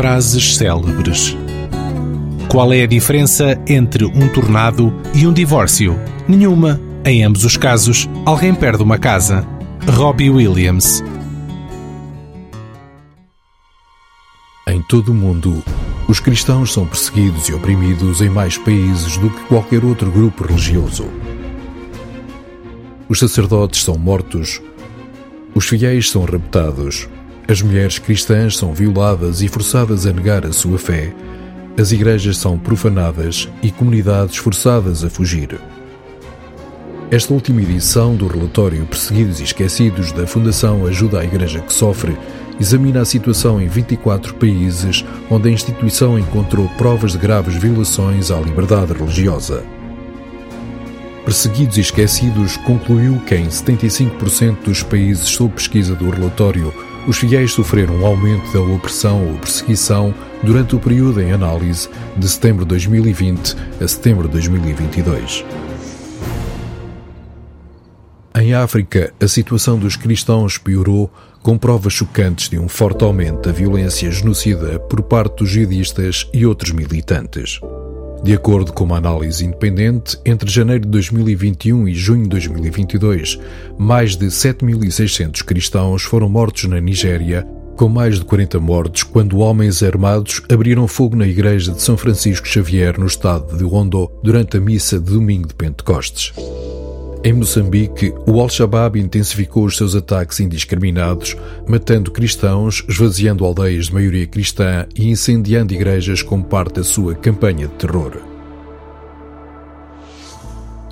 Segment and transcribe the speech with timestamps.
[0.00, 1.36] frases célebres.
[2.48, 5.94] Qual é a diferença entre um tornado e um divórcio?
[6.26, 6.80] Nenhuma.
[7.04, 9.46] Em ambos os casos, alguém perde uma casa.
[9.86, 11.04] Robbie Williams.
[14.66, 15.62] Em todo o mundo,
[16.08, 21.04] os cristãos são perseguidos e oprimidos em mais países do que qualquer outro grupo religioso.
[23.06, 24.62] Os sacerdotes são mortos,
[25.54, 27.06] os fiéis são raptados,
[27.50, 31.12] as mulheres cristãs são violadas e forçadas a negar a sua fé
[31.80, 35.58] as igrejas são profanadas e comunidades forçadas a fugir.
[37.10, 42.16] Esta última edição do relatório Perseguidos e Esquecidos da Fundação Ajuda à Igreja que Sofre
[42.60, 48.38] examina a situação em 24 países onde a instituição encontrou provas de graves violações à
[48.38, 49.64] liberdade religiosa.
[51.24, 56.72] Perseguidos e Esquecidos concluiu que em 75% dos países sob pesquisa do relatório
[57.10, 62.28] os fiéis sofreram um aumento da opressão ou perseguição durante o período em análise de
[62.28, 65.44] setembro de 2020 a setembro de 2022.
[68.32, 73.52] Em África, a situação dos cristãos piorou com provas chocantes de um forte aumento da
[73.52, 77.58] violência genocida por parte dos jihadistas e outros militantes.
[78.22, 83.38] De acordo com uma análise independente, entre janeiro de 2021 e junho de 2022,
[83.78, 87.46] mais de 7.600 cristãos foram mortos na Nigéria,
[87.76, 92.46] com mais de 40 mortos quando homens armados abriram fogo na igreja de São Francisco
[92.46, 96.34] Xavier, no estado de Ondo, durante a missa de domingo de Pentecostes.
[97.22, 101.36] Em Moçambique, o Al-Shabaab intensificou os seus ataques indiscriminados,
[101.68, 107.68] matando cristãos, esvaziando aldeias de maioria cristã e incendiando igrejas como parte da sua campanha
[107.68, 108.16] de terror.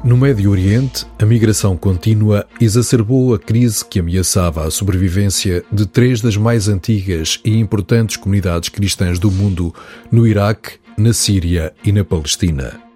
[0.04, 6.20] No Médio Oriente, a migração contínua exacerbou a crise que ameaçava a sobrevivência de três
[6.20, 9.74] das mais antigas e importantes comunidades cristãs do mundo
[10.12, 12.87] no Iraque, na Síria e na Palestina.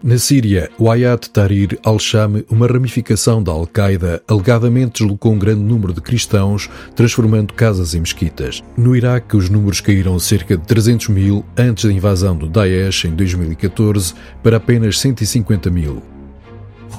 [0.00, 5.92] Na Síria, o Hayat Tahrir al-Sham, uma ramificação da Al-Qaeda, alegadamente deslocou um grande número
[5.92, 8.62] de cristãos, transformando casas em mesquitas.
[8.76, 13.10] No Iraque, os números caíram cerca de 300 mil antes da invasão do Daesh em
[13.10, 16.00] 2014 para apenas 150 mil.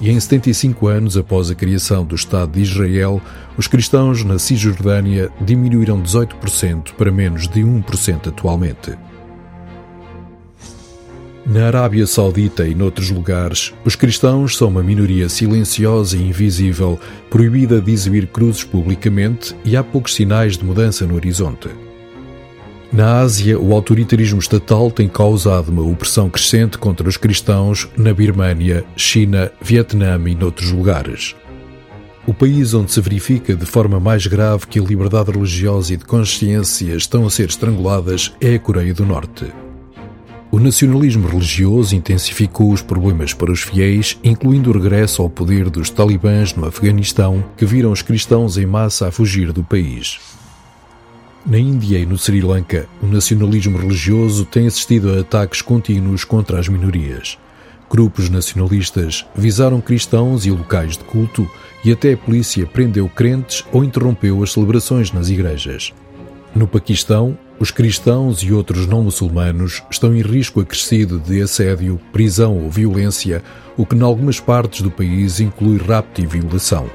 [0.02, 3.22] E em 75 anos após a criação do Estado de Israel,
[3.58, 8.98] os cristãos na Cisjordânia diminuíram 18% para menos de 1% atualmente.
[11.46, 17.82] Na Arábia Saudita e noutros lugares, os cristãos são uma minoria silenciosa e invisível, proibida
[17.82, 21.70] de exibir cruzes publicamente e há poucos sinais de mudança no horizonte.
[22.92, 28.84] Na Ásia, o autoritarismo estatal tem causado uma opressão crescente contra os cristãos na Birmânia,
[28.96, 31.36] China, Vietnã e noutros lugares.
[32.28, 36.06] O país onde se verifica de forma mais grave que a liberdade religiosa e de
[36.06, 39.46] consciência estão a ser estranguladas é a Coreia do Norte.
[40.52, 45.92] O nacionalismo religioso intensificou os problemas para os fiéis, incluindo o regresso ao poder dos
[45.92, 50.20] talibãs no Afeganistão, que viram os cristãos em massa a fugir do país.
[51.46, 56.60] Na Índia e no Sri Lanka, o nacionalismo religioso tem assistido a ataques contínuos contra
[56.60, 57.38] as minorias.
[57.88, 61.48] Grupos nacionalistas visaram cristãos e locais de culto
[61.86, 65.94] e até a polícia prendeu crentes ou interrompeu as celebrações nas igrejas.
[66.56, 72.58] No Paquistão, os cristãos e outros não muçulmanos estão em risco acrescido de assédio, prisão
[72.58, 73.44] ou violência,
[73.78, 76.90] o que, em algumas partes do país, inclui rapto e violação.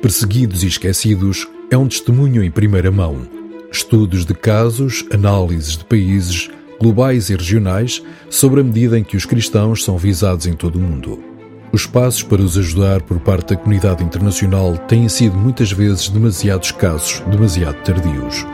[0.00, 3.26] Perseguidos e esquecidos é um testemunho em primeira mão.
[3.72, 9.24] Estudos de casos, análises de países, globais e regionais, sobre a medida em que os
[9.24, 11.33] cristãos são visados em todo o mundo.
[11.74, 16.62] Os passos para os ajudar por parte da comunidade internacional têm sido muitas vezes demasiado
[16.62, 18.46] escassos, demasiado tardios.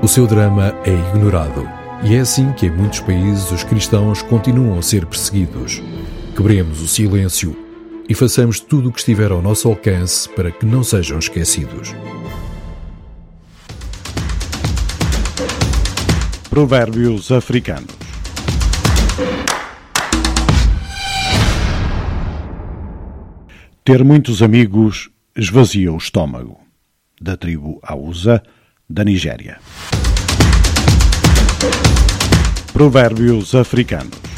[0.00, 1.68] O seu drama é ignorado.
[2.02, 5.82] E é assim que em muitos países os cristãos continuam a ser perseguidos.
[6.34, 7.54] Quebremos o silêncio
[8.08, 11.94] e façamos tudo o que estiver ao nosso alcance para que não sejam esquecidos.
[16.48, 18.13] Provérbios africanos.
[23.86, 26.58] Ter muitos amigos esvazia o estômago.
[27.20, 28.42] Da tribo Hausa,
[28.88, 29.58] da Nigéria.
[32.72, 34.33] Provérbios africanos.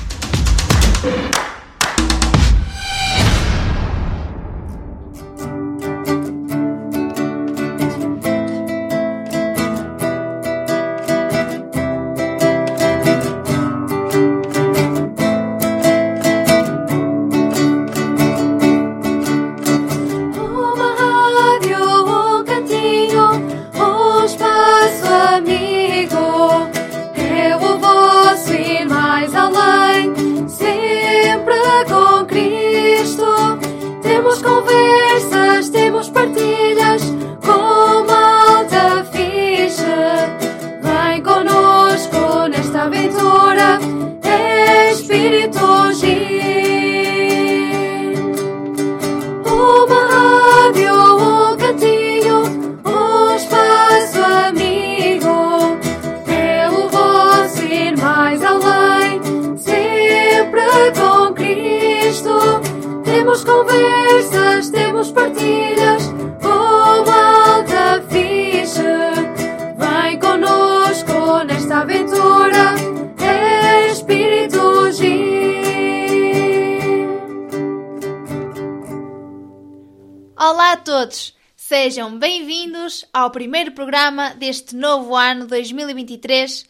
[81.86, 86.66] Sejam bem-vindos ao primeiro programa deste novo ano 2023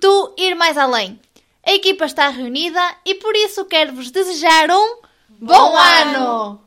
[0.00, 1.20] do Ir Mais Além.
[1.62, 6.58] A equipa está reunida e por isso quero-vos desejar um bom ano!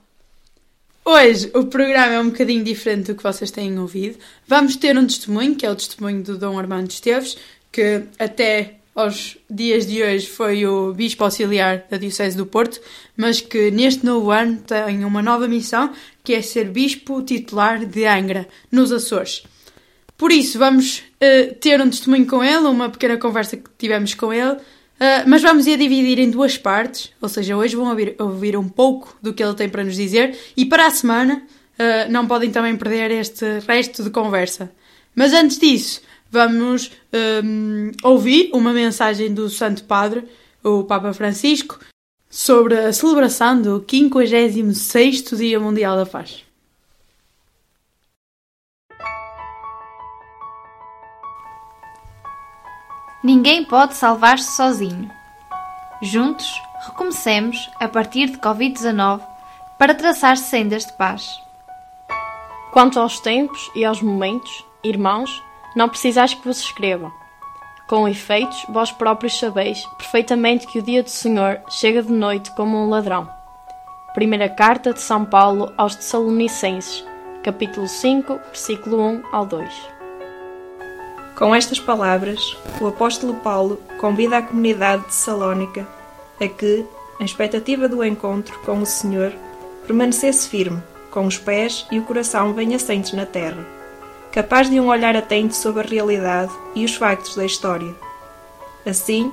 [1.04, 4.20] Hoje o programa é um bocadinho diferente do que vocês têm ouvido.
[4.46, 7.38] Vamos ter um testemunho, que é o testemunho do Dom Armando Esteves,
[7.72, 12.82] que até aos dias de hoje foi o Bispo Auxiliar da Diocese do Porto,
[13.16, 18.06] mas que neste novo ano tem uma nova missão, que é ser Bispo titular de
[18.06, 19.44] Angra, nos Açores.
[20.18, 24.34] Por isso, vamos uh, ter um testemunho com ele, uma pequena conversa que tivemos com
[24.34, 24.60] ele, uh,
[25.26, 29.18] mas vamos a dividir em duas partes, ou seja, hoje vão ouvir, ouvir, um pouco
[29.22, 31.42] do que ele tem para nos dizer e para a semana
[31.80, 34.70] uh, não podem também perder este resto de conversa.
[35.16, 36.92] Mas antes disso, vamos
[37.44, 40.28] um, ouvir uma mensagem do Santo Padre,
[40.64, 41.80] o Papa Francisco,
[42.30, 46.44] sobre a celebração do 56º Dia Mundial da Paz.
[53.24, 55.12] Ninguém pode salvar-se sozinho.
[56.02, 56.50] Juntos,
[56.88, 59.22] recomecemos, a partir de Covid-19,
[59.78, 61.30] para traçar sendas de paz.
[62.72, 65.44] Quanto aos tempos e aos momentos, irmãos,
[65.80, 67.10] não precisais que vos escreva.
[67.88, 72.78] Com efeitos, vós próprios sabeis perfeitamente que o dia do Senhor chega de noite como
[72.78, 73.30] um ladrão.
[74.14, 77.06] Primeira carta de São Paulo aos Tessalonicenses,
[77.44, 79.74] capítulo 5, versículo 1 ao 2.
[81.38, 85.88] Com estas palavras, o apóstolo Paulo convida a comunidade de Salónica
[86.42, 86.86] a que,
[87.22, 89.32] em expectativa do encontro com o Senhor,
[89.88, 93.79] permanecesse firme, com os pés e o coração bem assentes na terra,
[94.32, 97.94] capaz de um olhar atento sobre a realidade e os factos da história.
[98.86, 99.32] Assim,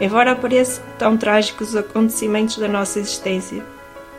[0.00, 3.64] embora apareçam tão trágicos os acontecimentos da nossa existência,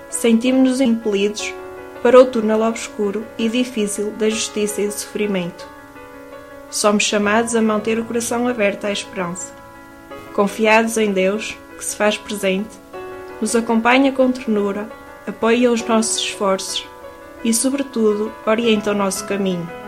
[0.10, 1.54] sentimos-nos impelidos
[2.02, 5.80] para o túnel obscuro e difícil da justiça e do sofrimento
[6.70, 9.54] somos chamados a manter o coração aberto à esperança.
[10.34, 12.70] Confiados em Deus, que se faz presente,
[13.42, 14.88] nos acompanha com ternura,
[15.28, 16.88] apoia os nossos esforços
[17.44, 19.79] e, sobretudo, orienta o nosso caminho.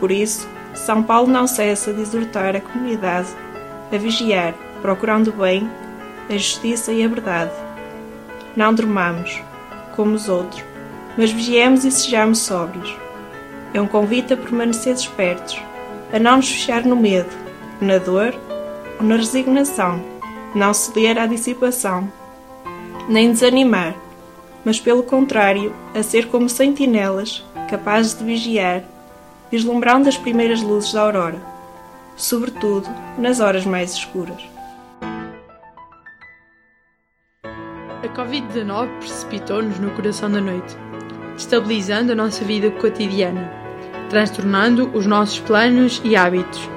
[0.00, 3.28] Por isso, São Paulo não cessa de exortar a comunidade
[3.92, 5.68] a vigiar, procurando o bem,
[6.28, 7.52] a justiça e a verdade.
[8.56, 9.42] Não dormamos,
[9.96, 10.62] como os outros,
[11.16, 12.94] mas vigiemos e sejamos sóbrios.
[13.72, 15.60] É um convite a permanecer despertos,
[16.12, 17.30] a não nos fechar no medo,
[17.80, 18.34] na dor
[18.98, 20.02] ou na resignação,
[20.54, 22.10] não ceder à dissipação,
[23.08, 23.94] nem desanimar,
[24.64, 28.82] mas pelo contrário, a ser como sentinelas, capazes de vigiar,
[29.50, 31.40] vislumbrando as primeiras luzes da aurora,
[32.16, 32.88] sobretudo
[33.18, 34.42] nas horas mais escuras.
[37.42, 40.76] A Covid-19 precipitou-nos no coração da noite,
[41.36, 43.58] estabilizando a nossa vida cotidiana
[44.08, 46.68] transtornando os nossos planos e hábitos,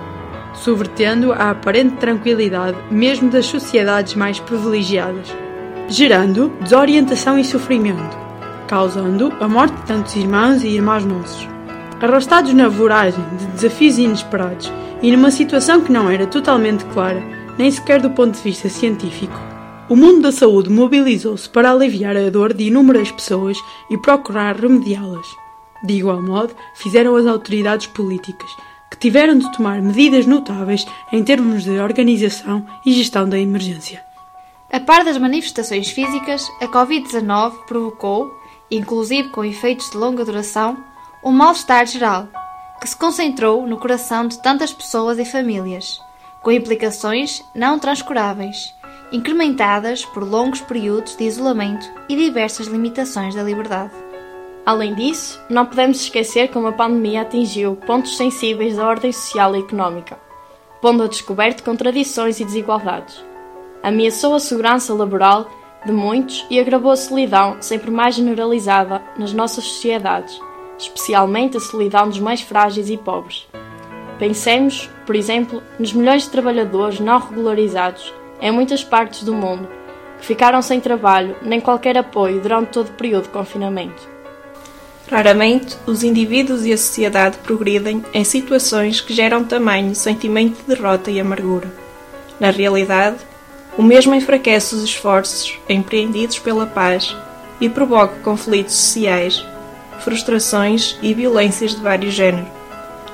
[0.54, 5.34] subvertendo a aparente tranquilidade mesmo das sociedades mais privilegiadas,
[5.88, 8.18] gerando desorientação e sofrimento,
[8.68, 11.48] causando a morte de tantos irmãos e irmãs nossos.
[12.02, 17.22] Arrastados na voragem de desafios inesperados e numa situação que não era totalmente clara,
[17.60, 19.40] nem sequer do ponto de vista científico,
[19.88, 23.56] o mundo da saúde mobilizou-se para aliviar a dor de inúmeras pessoas
[23.88, 25.28] e procurar remediá-las.
[25.84, 28.50] De igual modo, fizeram as autoridades políticas,
[28.90, 34.04] que tiveram de tomar medidas notáveis em termos de organização e gestão da emergência.
[34.72, 38.32] A par das manifestações físicas, a Covid-19 provocou,
[38.72, 40.78] inclusive com efeitos de longa duração,
[41.24, 42.28] um mal-estar geral,
[42.80, 46.02] que se concentrou no coração de tantas pessoas e famílias,
[46.42, 48.74] com implicações não transcuráveis,
[49.12, 53.94] incrementadas por longos períodos de isolamento e diversas limitações da liberdade.
[54.66, 59.60] Além disso, não podemos esquecer como a pandemia atingiu pontos sensíveis da ordem social e
[59.60, 60.20] económica,
[60.82, 63.24] pondo a descoberto contradições e desigualdades.
[63.84, 65.48] Ameaçou a segurança laboral
[65.86, 70.40] de muitos e agravou a solidão sempre mais generalizada nas nossas sociedades,
[70.82, 73.48] especialmente a solidão dos mais frágeis e pobres.
[74.20, 79.68] Pensemos, por exemplo, nos milhões de trabalhadores não regularizados em muitas partes do mundo
[80.20, 84.10] que ficaram sem trabalho nem qualquer apoio durante todo o período de confinamento.
[85.10, 91.12] Raramente, os indivíduos e a sociedade progridem em situações que geram tamanho sentimento de derrota
[91.12, 91.70] e amargura.
[92.40, 93.18] Na realidade,
[93.78, 97.16] o mesmo enfraquece os esforços empreendidos pela paz
[97.60, 99.46] e provoca conflitos sociais,
[100.04, 102.50] frustrações e violências de vários géneros.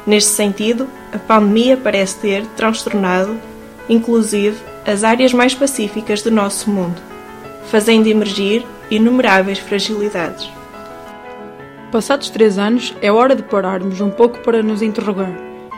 [0.06, 3.38] Neste sentido, a pandemia parece ter transtornado,
[3.90, 7.02] inclusive, as áreas mais pacíficas do nosso mundo,
[7.70, 10.50] fazendo emergir inumeráveis fragilidades.
[11.92, 15.34] Passados três anos, é hora de pararmos um pouco para nos interrogar,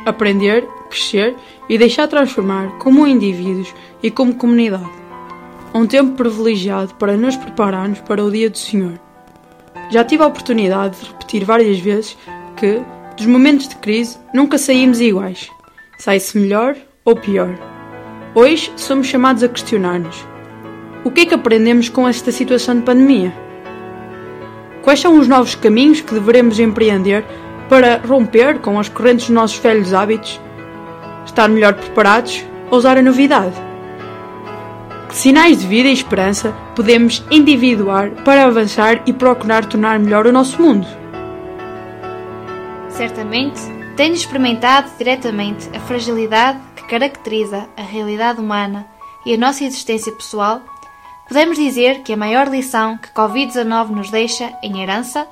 [0.05, 1.35] aprender, crescer
[1.67, 4.89] e deixar transformar como indivíduos e como comunidade.
[5.73, 9.08] Um tempo privilegiado para nos prepararmos para o Dia do Senhor.
[9.89, 12.15] Já tive a oportunidade de repetir várias vezes
[12.55, 12.79] que,
[13.17, 15.50] dos momentos de crise, nunca saímos iguais.
[15.98, 17.58] Sai-se melhor ou pior.
[18.36, 20.27] Hoje somos chamados a questionar-nos:
[21.03, 23.34] o que é que aprendemos com esta situação de pandemia?
[24.84, 27.25] Quais são os novos caminhos que devemos empreender
[27.67, 30.39] para romper com as correntes dos nossos velhos hábitos?
[31.25, 32.46] Estar melhor preparados?
[32.69, 33.68] Ousar a novidade?
[35.09, 40.31] Que sinais de vida e esperança podemos individuar para avançar e procurar tornar melhor o
[40.31, 40.87] nosso mundo?
[42.89, 43.59] Certamente,
[43.97, 48.87] tenho experimentado diretamente a fragilidade que caracteriza a realidade humana
[49.25, 50.61] e a nossa existência pessoal
[51.29, 55.27] Podemos dizer que a maior lição que Covid-19 nos deixa em herança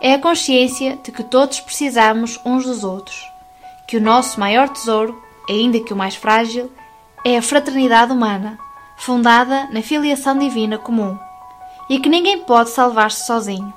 [0.00, 3.16] é a consciência de que todos precisamos uns dos outros,
[3.86, 6.68] que o nosso maior tesouro, ainda que o mais frágil,
[7.24, 8.58] é a fraternidade humana,
[8.96, 11.18] fundada na filiação divina comum,
[11.88, 13.72] e que ninguém pode salvar-se sozinho.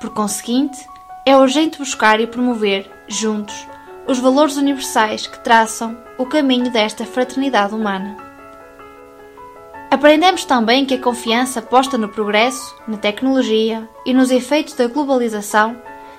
[0.00, 0.86] Por conseguinte,
[1.24, 3.66] é urgente buscar e promover, juntos,
[4.06, 8.16] os valores universais que traçam o caminho desta fraternidade humana.
[9.90, 15.76] Aprendemos também que a confiança posta no progresso, na tecnologia e nos efeitos da globalização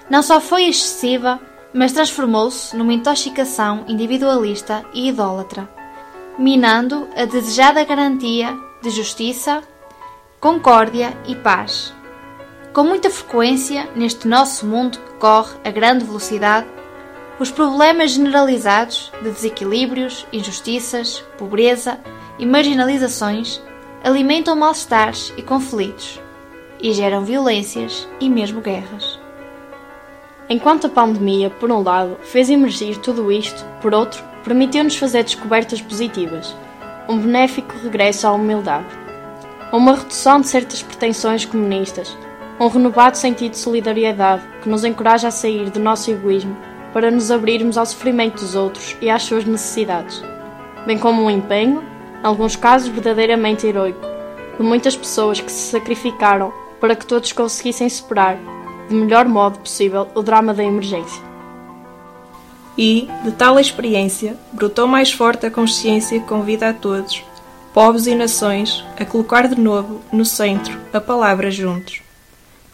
[0.10, 1.40] não só foi excessiva,
[1.74, 5.68] mas transformou-se numa intoxicação individualista e idólatra,
[6.38, 9.62] minando a desejada garantia de justiça,
[10.40, 11.94] concórdia e paz.
[12.74, 16.68] Com muita frequência, neste nosso mundo que corre a grande velocidade,
[17.40, 22.00] os problemas generalizados de desequilíbrios, injustiças, pobreza
[22.40, 23.62] e marginalizações
[24.04, 26.20] alimentam mal-estares e conflitos
[26.80, 29.20] e geram violências e mesmo guerras.
[30.50, 35.82] Enquanto a pandemia, por um lado, fez emergir tudo isto, por outro, permitiu-nos fazer descobertas
[35.82, 36.56] positivas,
[37.08, 38.88] um benéfico regresso à humildade,
[39.72, 42.16] uma redução de certas pretensões comunistas,
[42.60, 46.56] um renovado sentido de solidariedade que nos encoraja a sair do nosso egoísmo
[46.94, 50.22] para nos abrirmos ao sofrimento dos outros e às suas necessidades,
[50.86, 51.84] bem como um empenho
[52.22, 54.00] alguns casos verdadeiramente heroico,
[54.58, 58.38] de muitas pessoas que se sacrificaram para que todos conseguissem superar,
[58.90, 61.33] do melhor modo possível, o drama da emergência.
[62.78, 67.24] E, de tal experiência, brotou mais forte a consciência que convida a todos,
[67.74, 72.02] povos e nações, a colocar de novo no centro a palavra juntos.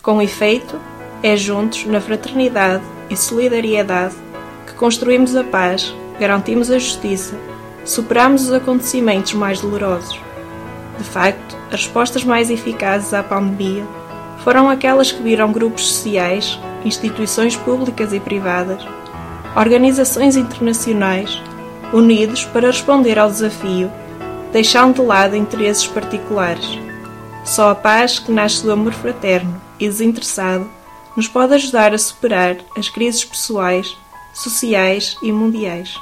[0.01, 0.79] Com efeito,
[1.21, 4.15] é juntos, na fraternidade e solidariedade,
[4.65, 7.35] que construímos a paz, garantimos a justiça
[7.89, 10.19] superamos os acontecimentos mais dolorosos.
[10.97, 13.85] De facto, as respostas mais eficazes à pandemia
[14.43, 18.85] foram aquelas que viram grupos sociais, instituições públicas e privadas,
[19.55, 21.41] organizações internacionais,
[21.93, 23.91] unidos para responder ao desafio,
[24.51, 26.79] deixando de lado interesses particulares.
[27.43, 30.69] Só a paz que nasce do amor fraterno e desinteressado
[31.15, 33.87] nos pode ajudar a superar as crises pessoais,
[34.33, 35.95] sociais e mundiais.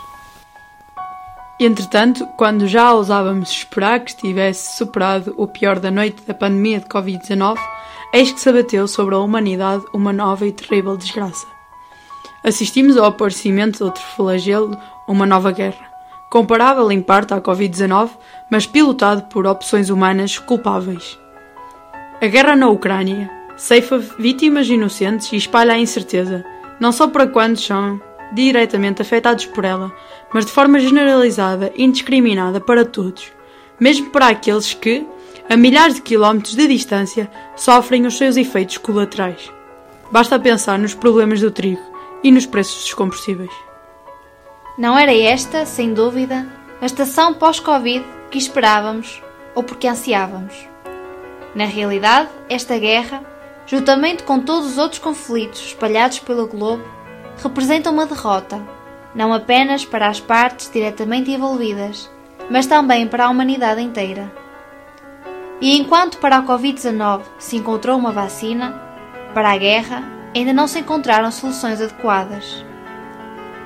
[1.60, 6.86] Entretanto, quando já ousávamos esperar que estivesse superado o pior da noite da pandemia de
[6.86, 7.58] Covid-19,
[8.14, 11.57] eis que se abateu sobre a humanidade uma nova e terrível desgraça.
[12.48, 15.92] Assistimos ao aparecimento de outro flagelo, uma nova guerra,
[16.30, 18.12] comparável em parte à Covid-19,
[18.50, 21.20] mas pilotado por opções humanas culpáveis.
[22.22, 26.46] A guerra na Ucrânia ceifa vítimas inocentes e espalha a incerteza,
[26.80, 28.00] não só para quantos são
[28.32, 29.92] diretamente afetados por ela,
[30.34, 33.30] mas de forma generalizada e indiscriminada para todos,
[33.78, 35.06] mesmo para aqueles que,
[35.50, 39.52] a milhares de quilómetros de distância, sofrem os seus efeitos colaterais.
[40.14, 43.52] Basta pensar nos problemas do trigo e nos preços dos combustíveis.
[44.78, 46.48] Não era esta, sem dúvida,
[46.80, 49.22] a estação pós-Covid que esperávamos
[49.56, 50.68] ou porque ansiávamos.
[51.56, 53.24] Na realidade, esta guerra,
[53.66, 56.84] juntamente com todos os outros conflitos espalhados pelo globo,
[57.42, 58.62] representa uma derrota,
[59.16, 62.10] não apenas para as partes diretamente envolvidas,
[62.50, 64.32] mas também para a humanidade inteira.
[65.60, 68.80] E enquanto para a Covid-19 se encontrou uma vacina,
[69.34, 72.64] para a guerra ainda não se encontraram soluções adequadas.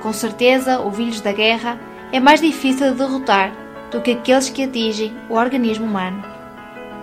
[0.00, 1.78] Com certeza, o vírus da guerra
[2.12, 3.52] é mais difícil de derrotar
[3.90, 6.24] do que aqueles que atingem o organismo humano,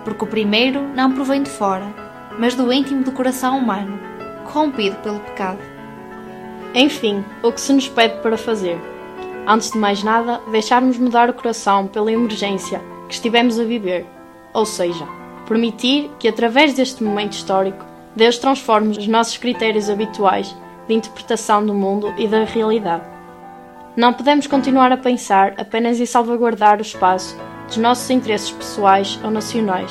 [0.04, 1.86] porque o primeiro não provém de fora,
[2.38, 3.98] mas do íntimo do coração humano,
[4.44, 5.60] corrompido pelo pecado.
[6.74, 8.78] Enfim, o que se nos pede para fazer?
[9.46, 14.06] Antes de mais nada, deixarmos mudar o coração pela emergência que estivemos a viver,
[14.52, 15.06] ou seja,
[15.46, 17.84] permitir que através deste momento histórico
[18.20, 20.54] Deus transforme os nossos critérios habituais
[20.86, 23.02] de interpretação do mundo e da realidade.
[23.96, 27.34] Não podemos continuar a pensar apenas em salvaguardar o espaço
[27.66, 29.90] dos nossos interesses pessoais ou nacionais,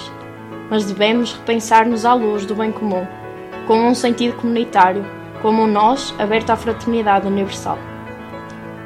[0.69, 3.03] mas devemos repensar-nos à luz do bem comum,
[3.65, 5.03] com um sentido comunitário,
[5.41, 7.79] como um nós aberto à fraternidade universal.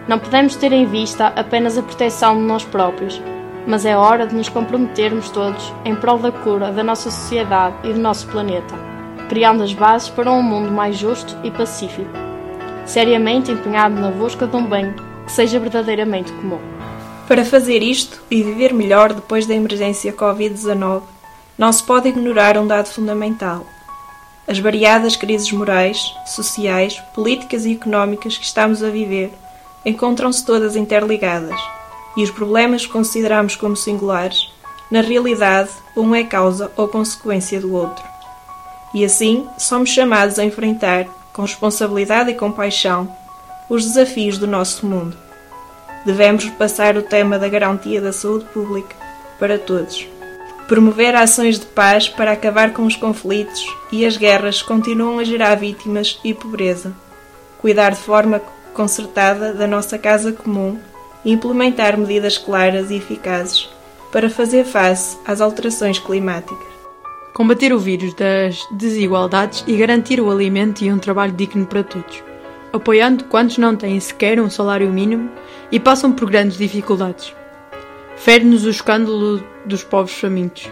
[0.07, 3.21] Não podemos ter em vista apenas a proteção de nós próprios,
[3.67, 7.91] mas é hora de nos comprometermos todos em prol da cura da nossa sociedade e
[7.91, 8.92] do nosso planeta,
[9.29, 12.09] criando as bases para um mundo mais justo e pacífico,
[12.85, 14.93] seriamente empenhado na busca de um bem
[15.25, 16.59] que seja verdadeiramente comum.
[17.27, 21.01] Para fazer isto e viver melhor depois da emergência Covid-19,
[21.57, 23.65] não se pode ignorar um dado fundamental.
[24.47, 29.31] As variadas crises morais, sociais, políticas e económicas que estamos a viver
[29.85, 31.59] encontram-se todas interligadas,
[32.17, 34.51] e os problemas que consideramos como singulares,
[34.91, 38.12] na realidade, um é causa ou consequência do outro.
[38.93, 43.11] E assim, somos chamados a enfrentar, com responsabilidade e compaixão,
[43.69, 45.17] os desafios do nosso mundo.
[46.05, 48.95] Devemos repassar o tema da garantia da saúde pública
[49.39, 50.07] para todos.
[50.67, 55.23] Promover ações de paz para acabar com os conflitos e as guerras que continuam a
[55.23, 56.93] gerar vítimas e pobreza.
[57.59, 58.41] Cuidar de forma
[58.73, 60.77] concertada da nossa casa comum
[61.23, 63.69] e implementar medidas claras e eficazes
[64.11, 66.72] para fazer face às alterações climáticas.
[67.33, 72.23] Combater o vírus das desigualdades e garantir o alimento e um trabalho digno para todos,
[72.71, 75.31] apoiando quantos não têm sequer um salário mínimo
[75.71, 77.33] e passam por grandes dificuldades.
[78.17, 80.69] Fere-nos o escândalo dos povos famintos.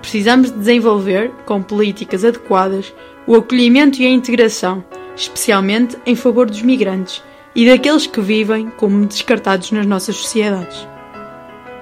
[0.00, 2.94] Precisamos desenvolver, com políticas adequadas,
[3.26, 4.84] o acolhimento e a integração,
[5.16, 7.20] especialmente em favor dos migrantes
[7.52, 10.86] e daqueles que vivem como descartados nas nossas sociedades.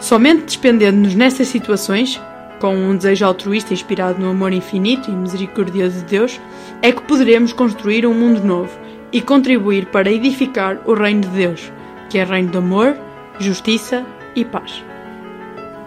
[0.01, 2.19] Somente despendendo-nos nessas situações,
[2.61, 6.41] com um desejo altruísta inspirado no amor infinito e misericordioso de Deus,
[6.83, 8.79] é que poderemos construir um mundo novo
[9.13, 11.73] e contribuir para edificar o reino de Deus,
[12.11, 12.97] que é reino de amor,
[13.39, 14.85] justiça e paz.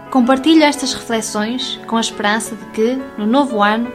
[0.09, 3.91] Compartilho estas reflexões com a esperança de que, no novo ano,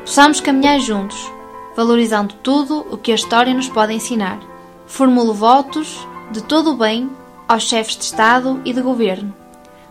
[0.00, 1.30] possamos caminhar juntos,
[1.76, 4.38] valorizando tudo o que a história nos pode ensinar.
[4.86, 7.10] Formulo votos de todo o bem
[7.46, 9.34] aos chefes de Estado e de Governo,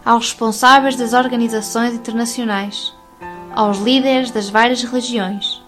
[0.08, 2.96] aos responsáveis das organizações internacionais,
[3.54, 5.62] aos líderes das várias religiões.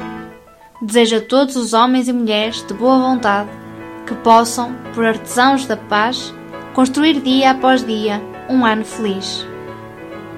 [0.82, 3.49] Desejo a todos os homens e mulheres de boa vontade
[4.08, 6.34] que possam, por artesãos da paz,
[6.73, 9.45] construir dia após dia um ano feliz.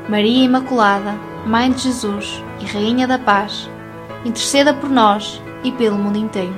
[0.09, 1.13] Maria Imaculada,
[1.45, 3.69] Mãe de Jesus e Rainha da Paz,
[4.25, 6.57] interceda por nós e pelo mundo inteiro.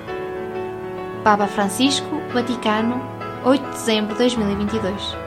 [1.25, 3.01] Papa Francisco, Vaticano,
[3.43, 5.22] 8 de dezembro de 2022.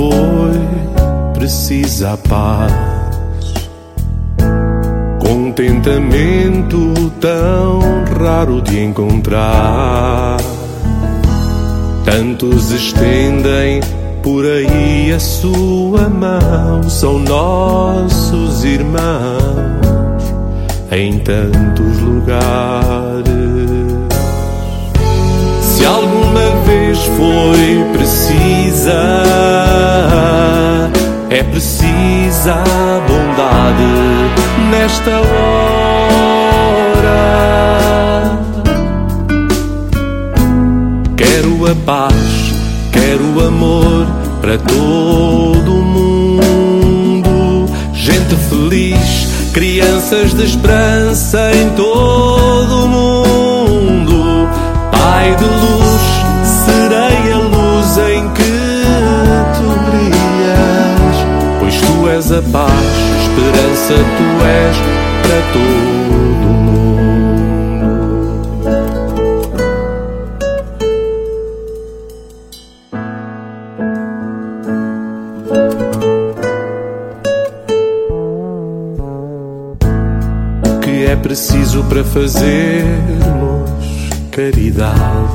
[0.00, 2.72] Foi precisa paz.
[5.20, 7.80] Contentamento tão
[8.18, 10.38] raro de encontrar.
[12.06, 13.80] Tantos estendem
[14.22, 20.24] por aí a sua mão, são nossos irmãos
[20.90, 23.30] em tantos lugares.
[25.60, 26.09] Se alguma
[27.04, 29.00] foi precisa,
[31.30, 32.62] é precisa
[33.08, 33.84] bondade
[34.70, 35.60] nesta hora.
[41.16, 42.14] Quero a paz,
[42.92, 44.06] quero o amor
[44.40, 47.66] para todo o mundo.
[47.92, 54.48] Gente feliz, crianças de esperança em todo o mundo.
[54.90, 55.89] Pai de luz,
[56.70, 58.54] serei a luz em que
[59.56, 61.16] tu brilhas.
[61.58, 62.86] Pois tu és a paz,
[63.22, 64.76] esperança tu és
[65.22, 66.30] para todo o mundo.
[81.30, 83.70] preciso para fazermos
[84.32, 85.29] caridade.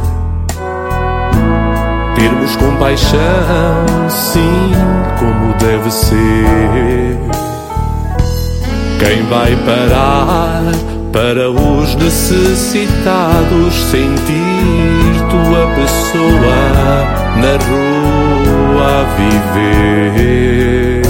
[2.55, 4.71] Termos compaixão, sim,
[5.19, 7.17] como deve ser.
[8.99, 10.63] Quem vai parar
[11.11, 17.05] para os necessitados sentir tua pessoa
[17.37, 21.01] na rua a viver?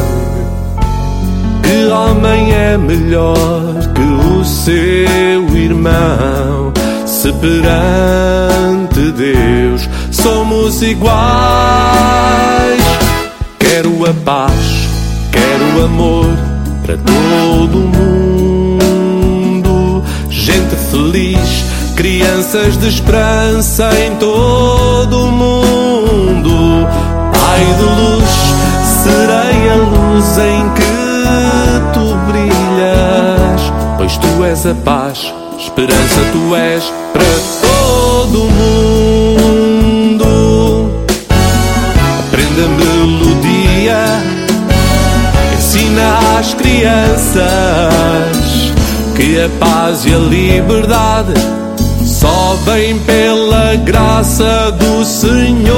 [1.63, 6.73] Que homem é melhor que o seu irmão?
[7.05, 9.88] Se perante Deus
[10.26, 11.14] somos iguais,
[13.60, 14.90] quero a paz,
[15.32, 16.26] quero amor
[16.84, 17.78] para todo
[18.58, 21.64] mundo, gente feliz,
[21.96, 26.88] crianças de esperança em todo mundo.
[27.32, 28.32] Pai de luz,
[29.04, 30.96] serei a luz em que
[31.94, 33.62] tu brilhas,
[33.96, 36.84] pois tu és a paz, esperança tu és
[37.14, 37.64] para
[46.58, 47.46] crianças
[49.15, 51.34] que a paz e a liberdade
[52.06, 55.76] só vem pela graça do Senhor.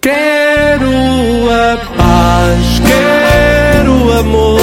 [0.00, 0.90] Quero
[1.50, 4.60] a paz, quero amor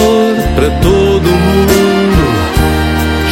[0.56, 2.22] para todo mundo.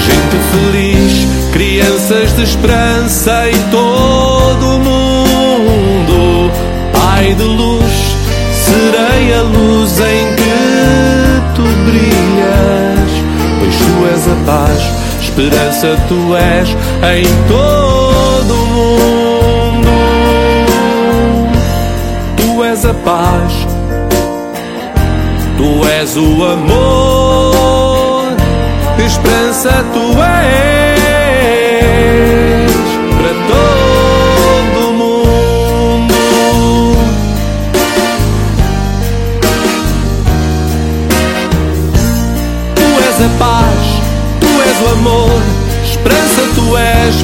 [0.06, 6.52] Gente feliz, crianças de esperança em todo mundo.
[6.94, 7.55] Pai de
[9.46, 13.12] luz, em que tu brilhas,
[13.60, 14.82] pois tu és a paz,
[15.22, 16.70] esperança tu és
[17.14, 19.90] em todo mundo.
[22.38, 23.54] Tu és a paz,
[25.58, 28.36] tu és o amor,
[28.98, 30.66] esperança tu és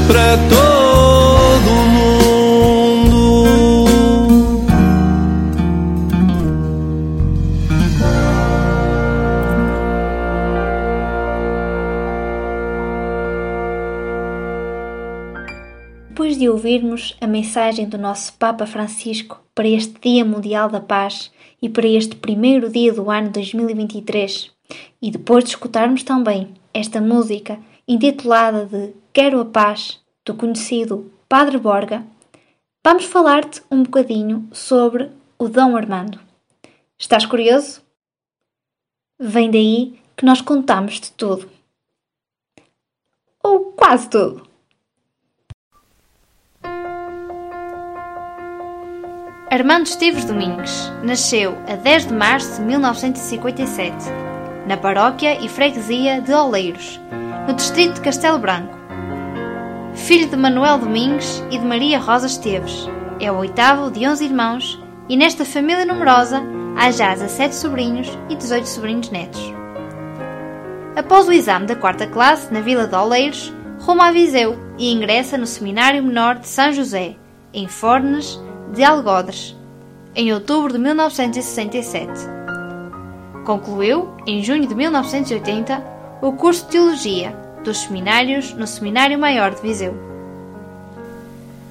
[0.08, 2.12] para todo mundo.
[16.10, 21.32] Depois de ouvirmos a mensagem do nosso Papa Francisco para este Dia Mundial da Paz
[21.60, 24.52] e para este primeiro dia do ano 2023,
[25.02, 27.58] e depois de escutarmos também esta música
[27.92, 32.06] intitulada de Quero a Paz, do conhecido Padre Borga,
[32.82, 36.18] vamos falar-te um bocadinho sobre o Dom Armando.
[36.98, 37.82] Estás curioso?
[39.20, 41.50] Vem daí que nós contamos-te tudo.
[43.44, 44.48] Ou quase tudo.
[49.50, 53.98] Armando Esteves Domingues nasceu a 10 de março de 1957,
[54.66, 56.98] na paróquia e freguesia de Oleiros,
[57.48, 58.74] no distrito de Castelo Branco.
[59.96, 62.88] Filho de Manuel Domingues e de Maria Rosa Esteves,
[63.20, 66.42] é o oitavo de 11 irmãos e nesta família numerosa
[66.78, 69.42] há já 17 sobrinhos e 18 sobrinhos netos.
[70.96, 75.38] Após o exame da quarta classe na vila de Oleiros, rumo a Viseu e ingressa
[75.38, 77.16] no Seminário Menor de São José,
[77.54, 78.40] em Fornes
[78.74, 79.56] de Algodres,
[80.16, 82.12] em outubro de 1967.
[83.46, 85.91] Concluiu, em junho de 1980,
[86.22, 89.96] o curso de Teologia dos Seminários no Seminário Maior de Viseu.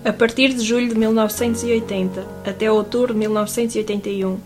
[0.05, 4.39] A partir de julho de 1980 até outubro de 1981,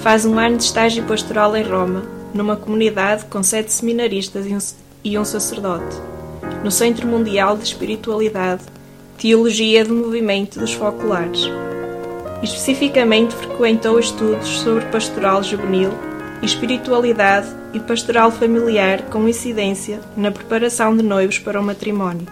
[0.00, 2.02] faz um ano de estágio pastoral em Roma,
[2.32, 4.46] numa comunidade com sete seminaristas
[5.02, 5.96] e um, sacerdote,
[6.62, 8.62] no Centro Mundial de Espiritualidade,
[9.18, 11.42] Teologia do Movimento dos Foculares.
[12.42, 15.90] Especificamente frequentou estudos sobre pastoral juvenil,
[16.42, 22.26] espiritualidade e pastoral familiar com incidência na preparação de noivos para o matrimónio.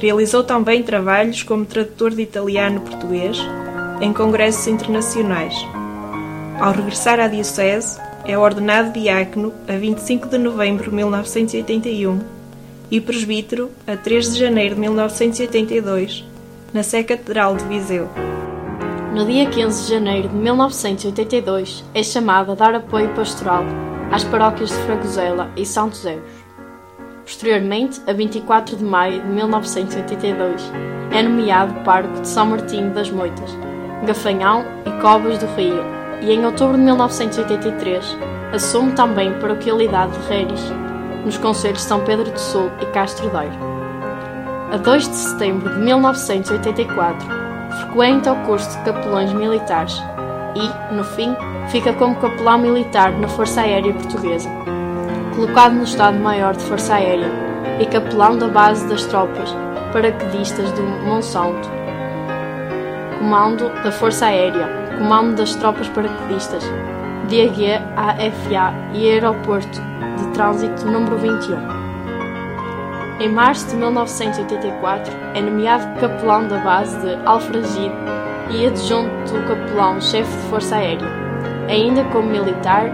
[0.00, 3.38] Realizou também trabalhos como tradutor de italiano-português
[4.00, 5.54] em congressos internacionais.
[6.60, 12.20] Ao regressar à Diocese, é ordenado diácono a 25 de novembro de 1981
[12.90, 16.24] e presbítero a 3 de janeiro de 1982,
[16.72, 18.08] na Sé Catedral de Viseu.
[19.14, 23.62] No dia 15 de janeiro de 1982, é chamado a dar apoio pastoral
[24.10, 26.24] às paróquias de Fragosela e São Joséus.
[27.24, 30.62] Posteriormente, a 24 de maio de 1982,
[31.12, 33.56] é nomeado pároco de São Martinho das Moitas,
[34.04, 35.84] Gafanhão e Cobas do Rio,
[36.20, 38.16] e em outubro de 1983
[38.52, 40.72] assume também paroquialidade de Reiris,
[41.24, 43.56] nos concelhos de São Pedro do Sul e Castro Daire.
[44.72, 47.43] A 2 de setembro de 1984,
[47.74, 50.02] frequenta o curso de capelões militares
[50.54, 51.34] e, no fim,
[51.68, 54.48] fica como capelão militar na Força Aérea Portuguesa,
[55.34, 57.30] colocado no Estado-Maior de Força Aérea
[57.80, 59.54] e capelão da base das tropas
[59.92, 61.68] paraquedistas de Monsanto,
[63.18, 66.64] comando da Força Aérea, comando das tropas paraquedistas,
[67.28, 69.80] DG AFA e Aeroporto
[70.18, 71.83] de Trânsito número 21.
[73.20, 77.94] Em março de 1984, é nomeado capelão da base de Alfragide
[78.50, 81.08] e adjunto capelão-chefe de Força Aérea.
[81.68, 82.90] Ainda como militar,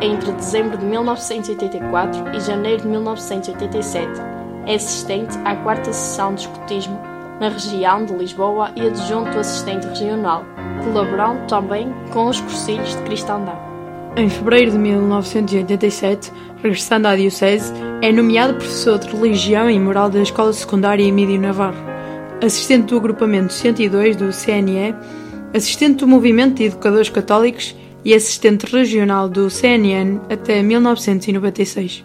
[0.00, 4.10] entre dezembro de 1984 e janeiro de 1987,
[4.64, 6.98] é assistente à quarta sessão de escotismo
[7.38, 10.44] na região de Lisboa e adjunto assistente regional,
[10.82, 13.67] colaborando também com os cursilhos de cristandão.
[14.18, 20.20] Em fevereiro de 1987, regressando à Diocese, é nomeado professor de Religião e Moral da
[20.20, 21.76] Escola Secundária Emílio Navarro,
[22.44, 24.92] assistente do agrupamento 102 do CNE,
[25.54, 32.04] assistente do Movimento de Educadores Católicos e assistente regional do CNN até 1996.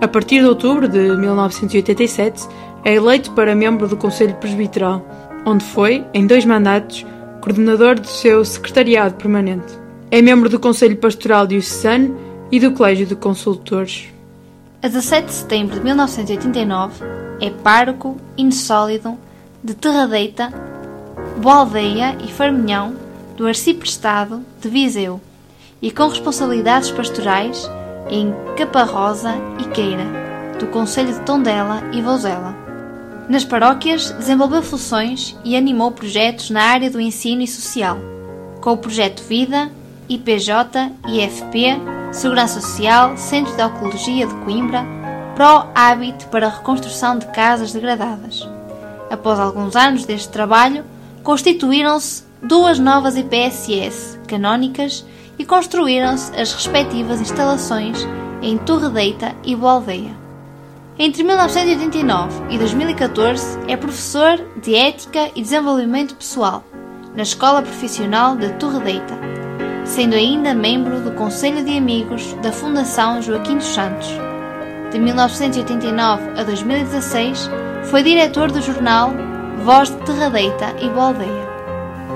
[0.00, 2.48] A partir de outubro de 1987,
[2.86, 5.06] é eleito para membro do Conselho Presbiteral,
[5.44, 7.04] onde foi, em dois mandatos,
[7.42, 9.81] coordenador do seu secretariado permanente.
[10.14, 12.14] É membro do Conselho Pastoral Diocesano
[12.50, 14.08] e do Colégio de Consultores.
[14.82, 17.02] A 17 de setembro de 1989
[17.40, 19.16] é pároco insólido
[19.64, 20.52] de Terradeita,
[21.38, 22.94] Boaldeia e Farminhão
[23.38, 25.18] do Arciprestado de Viseu
[25.80, 27.66] e com responsabilidades pastorais
[28.10, 30.04] em Caparrosa e Queira,
[30.58, 32.54] do Conselho de Tondela e Vouzela.
[33.30, 37.96] Nas paróquias, desenvolveu funções e animou projetos na área do ensino e social,
[38.60, 39.70] com o projeto Vida,
[40.08, 41.80] IPJ, IFP,
[42.12, 44.84] Segurança Social, Centro de Oncologia de Coimbra,
[45.34, 48.46] Pro Habit para a reconstrução de casas degradadas.
[49.10, 50.84] Após alguns anos deste trabalho,
[51.22, 55.04] constituíram-se duas novas IPSS canónicas
[55.38, 58.06] e construíram-se as respectivas instalações
[58.42, 60.22] em Torre Deita e Boaldeia.
[60.98, 66.62] Entre 1989 e 2014 é professor de Ética e Desenvolvimento Pessoal
[67.14, 69.18] na Escola Profissional de Torre Deita,
[69.84, 74.08] sendo ainda membro do Conselho de Amigos da Fundação Joaquim dos Santos.
[74.90, 77.50] De 1989 a 2016
[77.84, 79.12] foi diretor do jornal
[79.64, 81.52] Voz de Terradeita e Boaldeia.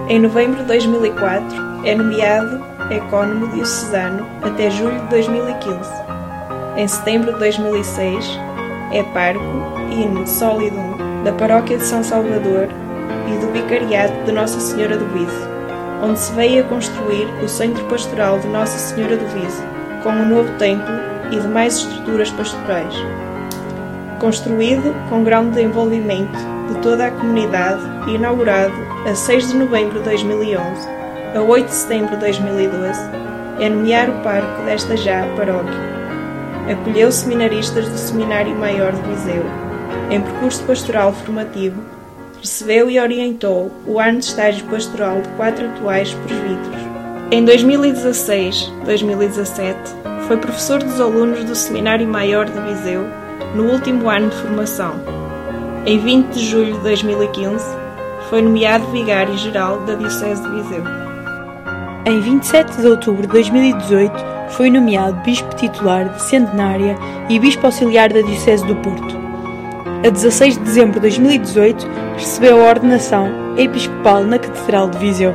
[0.08, 5.78] Em novembro de 2004 é nomeado ecónomo diocesano até julho de 2015.
[6.76, 8.38] Em setembro de 2006
[8.92, 9.40] é parco
[9.90, 12.68] in solidum da paróquia de São Salvador
[13.26, 15.55] e do vicariato de Nossa Senhora do Viso,
[16.02, 19.62] onde se veio a construir o centro pastoral de Nossa Senhora do Viso,
[20.02, 20.94] com um novo templo
[21.32, 22.94] e demais estruturas pastorais.
[24.20, 28.74] Construído com grande envolvimento de toda a comunidade e inaugurado
[29.08, 30.96] a 6 de novembro de 2011
[31.34, 33.00] a 8 de setembro de 2012,
[33.60, 35.96] é nomear o parque desta já paróquia.
[36.70, 39.44] Acolheu seminaristas do Seminário Maior de Viseu,
[40.10, 41.82] em percurso pastoral formativo,
[42.46, 46.80] recebeu e orientou o ano de estágio pastoral de quatro atuais presbíteros.
[47.32, 49.74] Em 2016-2017,
[50.28, 53.04] foi professor dos alunos do Seminário Maior de Viseu
[53.56, 54.94] no último ano de formação.
[55.84, 57.64] Em 20 de julho de 2015,
[58.30, 60.84] foi nomeado vigário-geral da Diocese de Viseu.
[62.06, 64.14] Em 27 de outubro de 2018,
[64.50, 66.96] foi nomeado Bispo titular de Centenária
[67.28, 69.25] e Bispo auxiliar da Diocese do Porto.
[70.04, 75.34] A 16 de dezembro de 2018, recebeu a ordenação episcopal na Catedral de Viseu.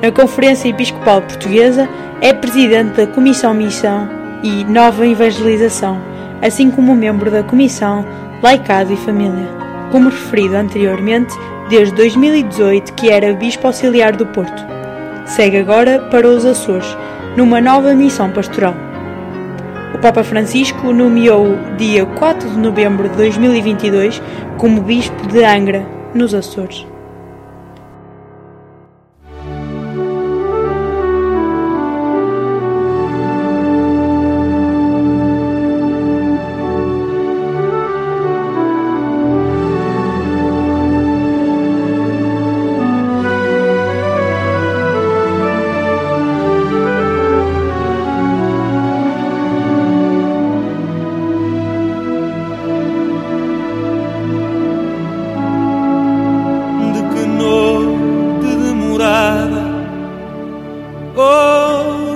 [0.00, 1.88] Na Conferência Episcopal Portuguesa,
[2.20, 4.08] é presidente da Comissão Missão
[4.42, 6.00] e Nova Evangelização,
[6.40, 8.06] assim como membro da Comissão
[8.42, 9.48] Laicado e Família.
[9.90, 11.34] Como referido anteriormente,
[11.68, 14.64] desde 2018 que era Bispo Auxiliar do Porto.
[15.26, 16.96] Segue agora para os Açores,
[17.36, 18.89] numa nova missão pastoral.
[19.92, 24.22] O Papa Francisco nomeou dia 4 de novembro de 2022
[24.56, 26.89] como Bispo de Angra, nos Açores.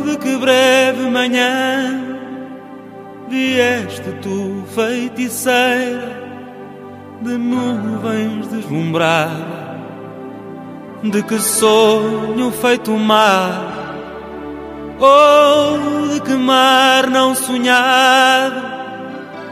[0.04, 2.04] De que breve manhã
[3.28, 6.24] vieste tu, feiticeira
[7.20, 9.78] de nuvens deslumbrada,
[11.02, 13.96] de que sonho feito mar,
[14.98, 18.62] ou oh, de que mar não sonhado,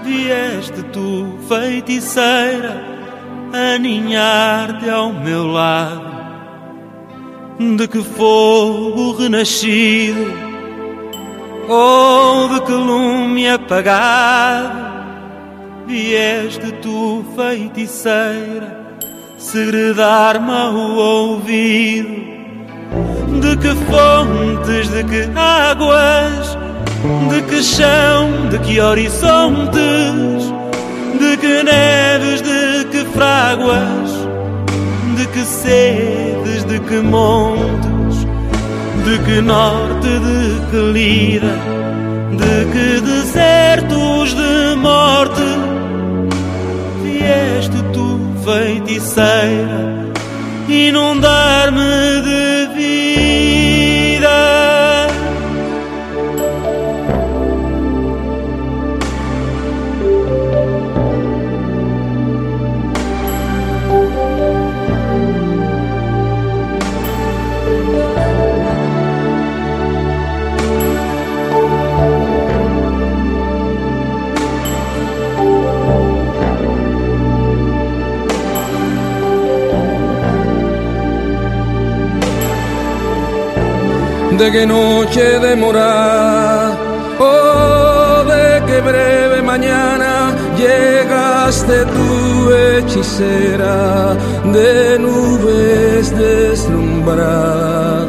[0.04, 2.84] vieste tu, feiticeira,
[3.74, 6.11] aninhar-te ao meu lado
[7.58, 10.32] de que fogo renascido,
[11.68, 14.92] ou de que lume apagado
[15.86, 18.96] vieste tu, feiticeira,
[19.38, 22.32] segredar-me ao ouvido.
[23.40, 26.56] De que fontes, de que águas,
[27.30, 30.52] de que chão, de que horizontes,
[31.18, 34.01] de que neves, de que fráguas,
[35.16, 38.26] de que sedes, de que montes,
[39.04, 41.54] de que norte, de que lira,
[42.42, 45.42] de que desertos de morte.
[47.02, 50.12] Vieste tu, feiticeira,
[50.68, 52.61] inundar-me de
[84.38, 86.76] de qué noche demorada,
[87.18, 94.14] oh, de qué breve mañana llegaste tú hechicera
[94.52, 98.08] de nubes deslumbrada.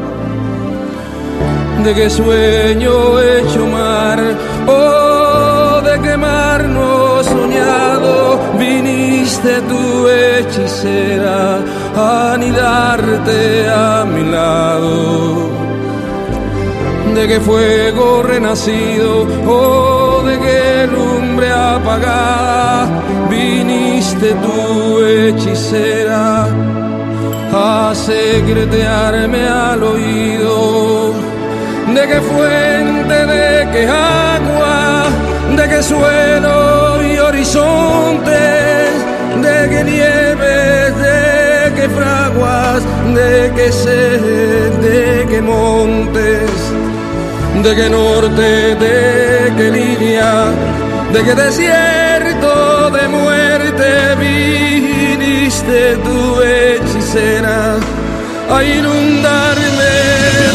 [1.83, 4.19] De qué sueño hecho mar,
[4.67, 11.59] oh, de qué mar no soñado, viniste tú hechicera
[11.95, 15.62] a anidarte a mi lado
[17.13, 22.88] de qué fuego renacido o de qué lumbre apagada
[23.30, 26.47] viniste tú hechicera
[27.54, 31.13] a secretearme al oído.
[31.93, 35.06] De qué fuente, de qué agua,
[35.56, 38.91] de qué suelo y horizontes,
[39.41, 42.82] de qué nieves, de qué fraguas,
[43.13, 46.62] de qué sed, de qué montes
[47.63, 50.52] de qué norte, de qué línea,
[51.13, 57.78] de qué desierto de muerte viniste tu hechicera
[58.54, 59.93] a inundarme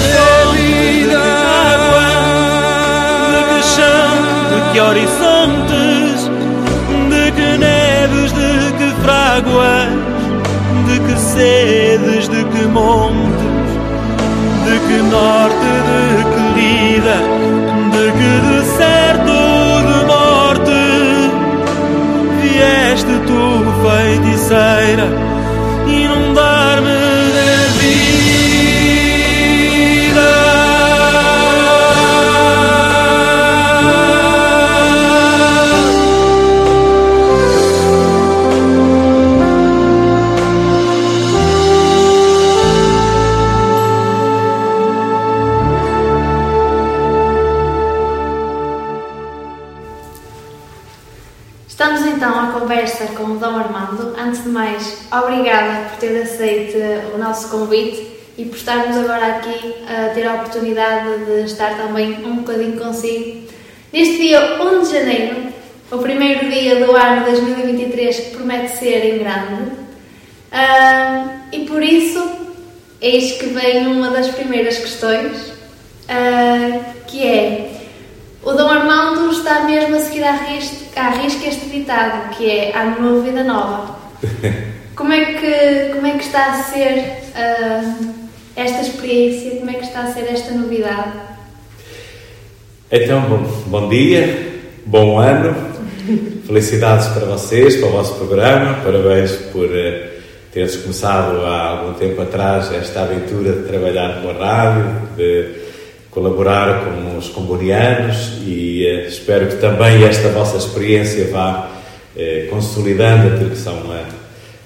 [0.04, 0.26] de
[0.58, 1.26] vida.
[3.32, 4.14] De que chão,
[4.52, 6.30] de que horizontes,
[7.12, 9.88] de que neves, de que fráguas,
[10.88, 13.70] de que sedes, de que montes,
[14.66, 16.37] de que norte, de que
[17.00, 17.67] vida,
[52.78, 54.14] conversa com o Dom Armando.
[54.16, 56.78] Antes de mais, obrigada por ter aceito
[57.12, 58.06] o nosso convite
[58.36, 63.48] e por estarmos agora aqui a ter a oportunidade de estar também um bocadinho consigo.
[63.92, 65.36] Neste dia 1 de janeiro,
[65.90, 69.72] o primeiro dia do ano 2023 que promete ser em grande.
[70.52, 72.30] Ah, e por isso,
[73.00, 75.52] eis que vem uma das primeiras questões,
[76.08, 77.77] ah, que é
[78.48, 82.74] o Dom Armando está mesmo a seguir à risca, à risca este ditado, que é
[82.74, 83.98] Ano Novo, Vida Nova.
[84.96, 87.94] Como é que, como é que está a ser ah,
[88.56, 89.56] esta experiência?
[89.60, 91.12] Como é que está a ser esta novidade?
[92.90, 95.54] Então, bom, bom dia, bom ano,
[96.44, 100.08] felicidades para vocês, para o vosso programa, parabéns por uh,
[100.52, 105.67] teres começado há algum tempo atrás esta aventura de trabalhar com a rádio, de
[106.18, 111.68] colaborar com os combonianos e uh, espero que também esta vossa experiência vá
[112.16, 113.78] uh, consolidando aquilo que são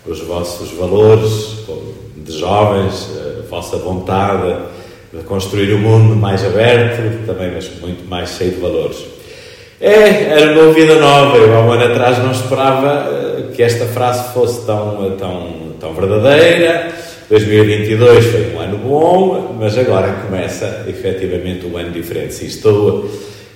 [0.06, 1.58] os vossos valores
[2.16, 4.56] de jovens, a vossa vontade
[5.12, 8.96] de construir um mundo mais aberto, também, mas muito mais cheio de valores.
[9.80, 11.36] É, era uma vida nova.
[11.36, 15.92] Eu, há um ano atrás, não esperava eh, que esta frase fosse tão, tão, tão
[15.92, 16.92] verdadeira.
[17.32, 22.44] 2022 foi um ano bom, mas agora começa efetivamente um ano diferente.
[22.44, 23.10] Estou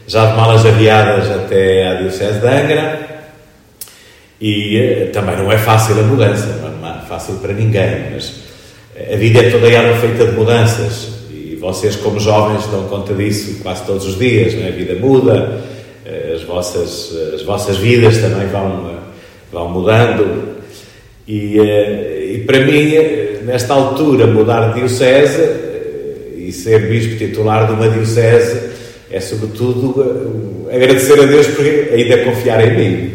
[0.06, 3.06] já de malas aviadas até à Diocese de Angra
[4.40, 6.46] e eh, também não é fácil a mudança,
[6.80, 8.32] não é fácil para ninguém, mas
[9.12, 13.62] a vida é toda ela feita de mudanças e vocês, como jovens, dão conta disso
[13.62, 14.54] quase todos os dias.
[14.54, 14.68] Não é?
[14.68, 15.60] A vida muda,
[16.06, 18.98] eh, as vossas, as vossas vidas também vão, eh,
[19.52, 20.56] vão mudando.
[21.28, 25.42] E, e para mim, nesta altura, mudar de diocese
[26.36, 28.74] e ser bispo titular de uma diocese
[29.10, 33.12] é, sobretudo, agradecer a Deus por ainda confiar em mim.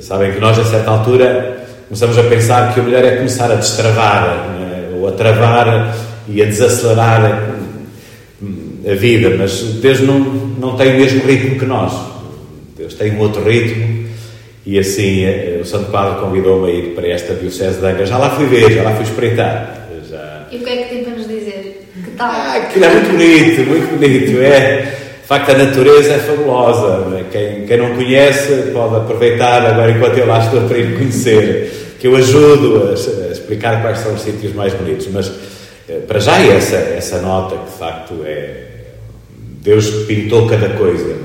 [0.00, 3.54] Sabem que nós, a certa altura, começamos a pensar que o melhor é começar a
[3.54, 4.94] destravar, é?
[4.94, 5.96] ou a travar
[6.28, 7.54] e a desacelerar
[8.86, 11.92] a vida, mas Deus não, não tem o mesmo ritmo que nós.
[12.76, 13.89] Deus tem um outro ritmo
[14.64, 18.04] e assim eh, o Santo Padre convidou-me a ir para esta Diocese de Angra.
[18.04, 19.88] Já lá fui ver, já lá fui espreitar.
[20.08, 20.46] Já...
[20.50, 21.88] E o que é que tem para nos dizer?
[22.04, 22.30] Que tal?
[22.30, 24.42] Ah, aquilo é muito bonito, muito bonito.
[24.42, 24.82] É,
[25.22, 27.16] de facto, a natureza é fabulosa.
[27.18, 27.24] É?
[27.30, 32.06] Quem, quem não conhece pode aproveitar agora enquanto eu lá estou para ir conhecer, que
[32.06, 35.08] eu ajudo a, a explicar quais são os sítios mais bonitos.
[35.10, 35.32] Mas
[35.88, 38.66] eh, para já essa, essa nota que de facto é.
[39.62, 41.16] Deus pintou cada coisa.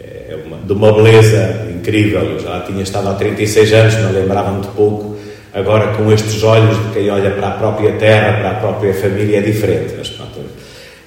[0.00, 2.22] É uma, de uma beleza incrível.
[2.22, 5.16] Eu já tinha estado há 36 anos, não lembrava muito pouco.
[5.52, 9.38] Agora, com estes olhos de quem olha para a própria terra, para a própria família,
[9.38, 9.94] é diferente.
[9.96, 10.40] Mas, pronto,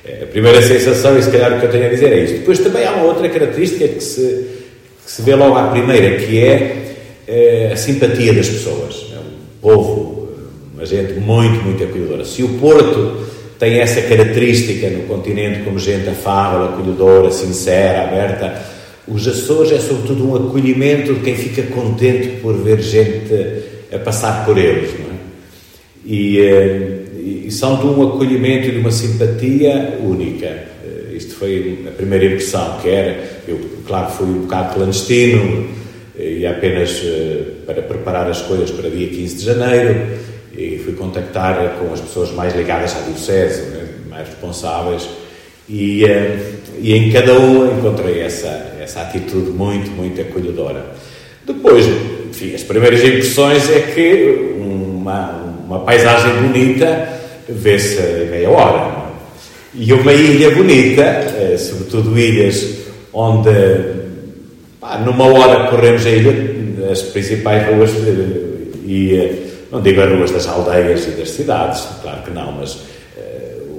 [0.05, 2.37] é, a primeira sensação, e se calhar o que eu tenho a dizer é isto.
[2.37, 4.47] Depois também há uma outra característica que se,
[5.05, 6.95] que se vê logo à primeira, que é,
[7.27, 9.07] é a simpatia das pessoas.
[9.13, 10.29] É um povo,
[10.73, 12.23] uma gente muito, muito acolhedora.
[12.23, 13.27] Se o Porto
[13.59, 18.76] tem essa característica no continente como gente afável, acolhedora, sincera, aberta,
[19.07, 23.33] os Açores é sobretudo um acolhimento de quem fica contente por ver gente
[23.91, 24.91] a passar por eles.
[24.99, 25.17] Não é?
[26.07, 30.45] e, eh, e, são de um acolhimento e de uma simpatia única.
[30.45, 33.19] Eh, isto foi a primeira impressão que era.
[33.45, 35.67] Eu, claro, fui um bocado clandestino
[36.17, 37.03] eh, e apenas
[37.65, 40.17] para preparar as coisas para dia 15 de janeiro
[40.57, 45.07] e fui contactar com as pessoas mais ligadas à Diocese, né, mais responsáveis,
[45.69, 46.03] e,
[46.79, 48.47] e em cada um encontrei essa,
[48.87, 50.85] essa atitude muito, muito acolhedora.
[51.45, 55.31] Depois, enfim, as primeiras impressões é que uma,
[55.65, 57.09] uma paisagem bonita
[57.49, 59.03] vê-se meia hora.
[59.03, 59.07] É?
[59.75, 62.77] E uma ilha bonita, eh, sobretudo ilhas
[63.13, 63.51] onde,
[64.79, 69.35] pá, numa hora corremos a ilha, as principais ruas, eh, e eh,
[69.69, 72.79] não digo as ruas das aldeias e das cidades, claro que não, mas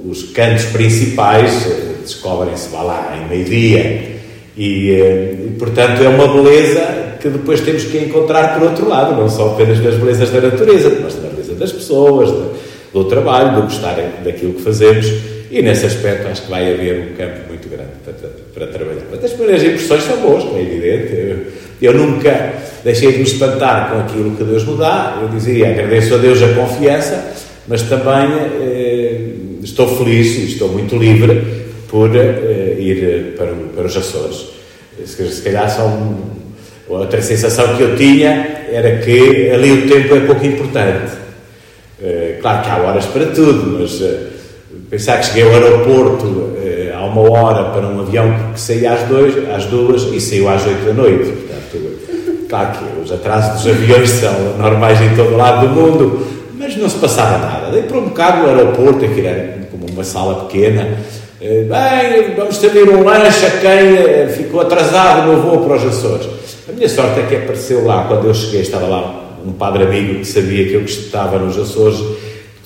[0.07, 1.67] os cantos principais
[2.03, 4.18] descobrem-se, vá lá, em meio-dia.
[4.59, 9.15] E, uh, e, portanto, é uma beleza que depois temos que encontrar por outro lado,
[9.15, 12.29] não só apenas nas belezas da natureza, mas na beleza das pessoas,
[12.93, 15.07] do, trabalho, do gostar daquilo que fazemos.
[15.49, 19.03] E nesse aspecto acho que vai haver um campo muito grande para, para trabalhar.
[19.09, 21.13] Mas as primeiras impressões são boas, é evidente.
[21.81, 22.53] Eu, eu, nunca
[22.83, 25.19] deixei de me espantar com aquilo que Deus me dá.
[25.21, 27.33] Eu dizia, agradeço a Deus a confiança,
[27.67, 28.29] mas também
[28.61, 29.21] eh,
[29.63, 31.41] estou feliz e estou muito livre
[31.87, 34.47] por eh, ir para, para os Açores.
[35.05, 36.39] Se, se calhar são
[36.89, 41.11] Outra sensação que eu tinha era que ali o tempo é pouco importante.
[42.01, 44.01] Uh, claro que há horas para tudo, mas
[44.89, 46.57] pensar que cheguei ao aeroporto
[46.99, 50.65] há uma hora para um avião que saía às, dois, às duas e saiu às
[50.65, 51.31] oito da noite.
[51.31, 56.27] Portanto, claro que os atrasos dos aviões são normais em todo lado do mundo,
[56.57, 57.71] mas não se passava nada.
[57.71, 60.97] Dei por um bocado no aeroporto, aquilo era como uma sala pequena.
[61.39, 66.27] Bem, vamos ter um lanche a quem ficou atrasado no voo para os Açores.
[66.67, 70.19] A minha sorte é que apareceu lá, quando eu cheguei, estava lá um padre amigo
[70.19, 71.97] que sabia que eu estava nos Açores,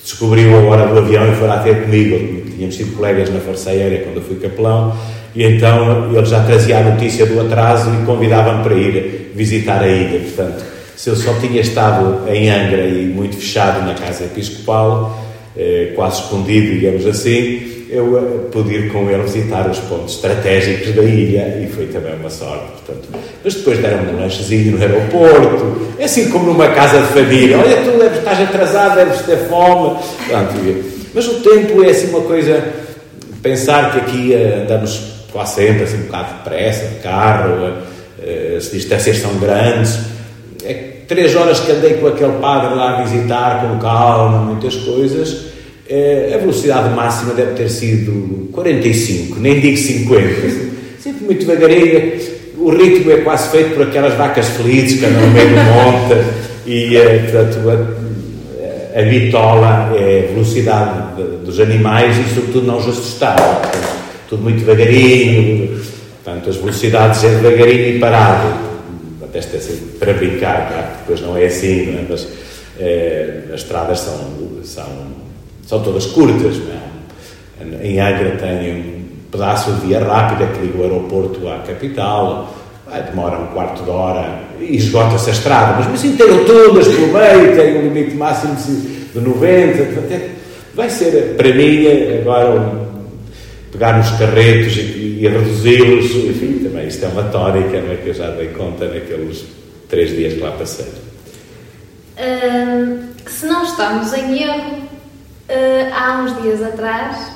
[0.03, 2.49] descobriu a hora do avião e foi lá ter comigo.
[2.49, 4.97] Tínhamos sido colegas na Força Aérea quando eu fui capelão,
[5.35, 9.87] e então ele já trazia a notícia do atraso e convidava-me para ir visitar a
[9.87, 10.19] ilha.
[10.19, 10.63] Portanto,
[10.95, 15.23] se eu só tinha estado em Angra e muito fechado na casa episcopal,
[15.55, 21.03] eh, quase escondido, digamos assim, eu pude ir com ele visitar os pontos estratégicos da
[21.03, 22.65] ilha e foi também uma sorte.
[22.71, 23.09] Portanto,
[23.43, 27.77] mas depois deram-me um lanchezinho no aeroporto, é assim como numa casa de família: olha,
[27.77, 29.97] tu estás atrasado, deves ter fome.
[30.27, 30.53] Pronto,
[31.13, 32.63] mas o tempo é assim uma coisa.
[33.41, 37.73] Pensar que aqui uh, andamos quase sempre assim um bocado depressa, de carro,
[38.57, 39.99] as distâncias são grandes.
[40.63, 45.35] É três horas que andei com aquele padre lá a visitar com calma, muitas coisas
[45.35, 45.52] eh,
[46.33, 52.13] a velocidade máxima deve ter sido 45, nem digo 50, sempre muito devagarinho.
[52.57, 56.43] O ritmo é quase feito por aquelas vacas felizes que andam no meio do monte
[56.65, 62.77] e, eh, portanto, a, a bitola é a velocidade de, dos animais e, sobretudo, não
[62.77, 63.35] os assustar.
[64.29, 65.81] Tudo muito devagarinho,
[66.23, 68.73] portanto, as velocidades é devagarinho e parado.
[69.21, 72.05] Até é sempre para brincar, claro, depois não é assim, não é?
[72.07, 72.27] mas
[72.79, 74.87] eh, as estradas são, são,
[75.65, 76.55] são todas curtas.
[76.57, 77.87] É?
[77.87, 82.53] Em Angra tem um pedaço de via rápida que liga o aeroporto à capital,
[83.01, 87.55] demora um quarto de hora e esgota-se a estrada, mas assim tem todas pelo meio,
[87.55, 90.29] tem um limite máximo de 90, portanto, é,
[90.75, 91.87] vai ser para mim
[92.21, 92.83] agora
[93.71, 98.09] pegar nos carretos e, e reduzi-los, enfim, também isto é uma tónica não é, que
[98.09, 99.45] eu já dei conta naqueles
[99.89, 100.85] três dias que lá passei.
[102.15, 104.82] Uh, se não estamos em erro,
[105.49, 107.31] uh, há uns dias atrás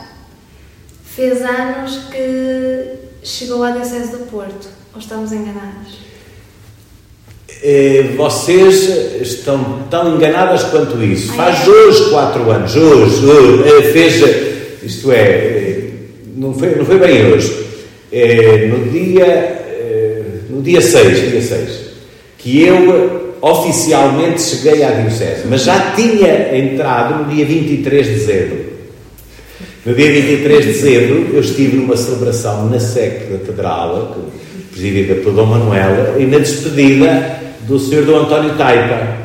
[1.04, 2.94] fez anos que
[3.24, 4.68] chegou à Diocese do Porto.
[4.94, 6.08] Ou estamos enganados?
[7.64, 8.88] Eh, vocês
[9.20, 11.34] estão tão enganadas quanto isso.
[11.34, 11.70] Faz é.
[11.70, 15.90] hoje quatro anos, hoje, hoje eh, fez, isto é,
[16.36, 17.66] não foi, não foi bem hoje,
[18.70, 19.66] no dia,
[20.50, 21.80] no dia 6, dia 6,
[22.38, 28.78] que eu oficialmente cheguei à Diocese, mas já tinha entrado no dia 23 de dezembro.
[29.86, 34.18] No dia 23 de dezembro, eu estive numa celebração na SEC Catedral,
[34.72, 38.04] presidida por Dom Manuel, e na despedida do Sr.
[38.04, 39.18] Dom António Taipa.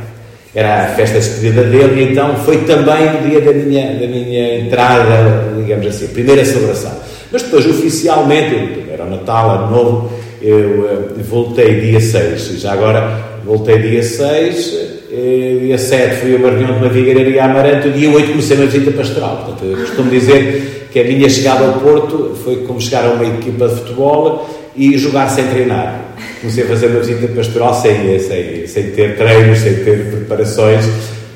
[0.54, 4.06] Era a festa de despedida dele, e então foi também o dia da minha, da
[4.06, 6.92] minha entrada, digamos assim, primeira celebração.
[7.32, 12.60] Mas depois, oficialmente, era o Natal, Ano Novo, eu uh, voltei dia 6.
[12.60, 14.78] Já agora, voltei dia 6, uh,
[15.12, 18.90] eh, dia 7 fui a Barnião de uma Figueireira Amarante, dia 8 comecei uma visita
[18.92, 19.44] pastoral.
[19.44, 23.26] Portanto, eu costumo dizer que a minha chegada ao Porto foi como chegar a uma
[23.26, 26.14] equipa de futebol e jogar sem treinar.
[26.40, 30.84] Comecei a fazer uma visita pastoral sem, sem, sem ter treinos, sem ter preparações,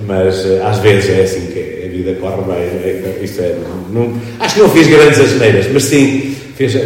[0.06, 2.56] mas uh, às vezes é assim que a vida corre bem.
[2.56, 3.56] É, isto é,
[3.92, 6.36] não, acho que não fiz grandes asneiras, mas sim,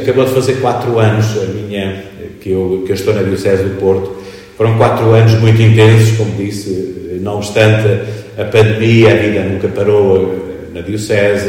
[0.03, 2.05] acabou de fazer quatro anos a minha,
[2.41, 4.20] que, eu, que eu estou na Diocese do Porto.
[4.61, 7.89] Foram quatro anos muito intensos, como disse, não obstante
[8.37, 11.49] a pandemia, a vida nunca parou na Diocese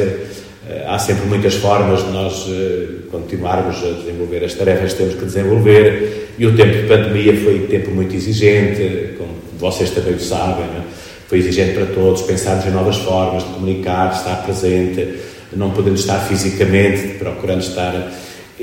[0.69, 5.15] eh, há sempre muitas formas de nós eh, continuarmos a desenvolver as tarefas que temos
[5.15, 10.13] que desenvolver e o tempo de pandemia foi um tempo muito exigente, como vocês também
[10.13, 10.81] o sabem, é?
[11.27, 15.15] foi exigente para todos, pensarmos em novas formas de comunicar, de estar presente,
[15.51, 18.09] não podendo estar fisicamente, procurando estar...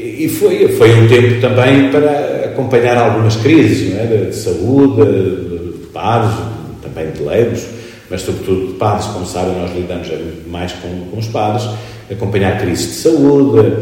[0.01, 4.07] E foi, foi um tempo também para acompanhar algumas crises, é?
[4.07, 6.35] de, de, saúde, de, padres,
[6.81, 7.65] também de leigos,
[8.09, 10.09] mas sobretudo de padres, como sabem, nós lidamos
[10.47, 11.69] mais com, com os padres,
[12.11, 13.73] acompanhar crises de saúde,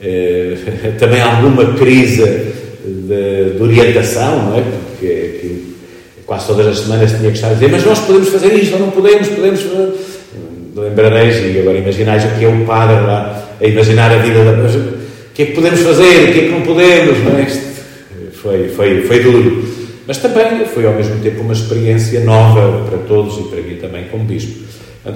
[0.00, 0.56] eh,
[0.98, 2.24] também alguma crise
[2.84, 4.62] de, de orientação, não é?
[4.62, 5.74] Porque que
[6.24, 8.80] quase todas as semanas tinha que estar a dizer, mas nós podemos fazer isto, ou
[8.80, 9.64] não podemos, podemos.
[10.76, 15.03] Lembrareis, e agora imaginais o que é o padre lá, a imaginar a vida da.
[15.34, 17.46] Que é que podemos fazer, o que é que não podemos, não é?
[18.32, 19.64] Foi, foi, foi duro.
[20.06, 24.04] Mas também foi ao mesmo tempo uma experiência nova para todos e para mim também
[24.10, 24.64] como bispo.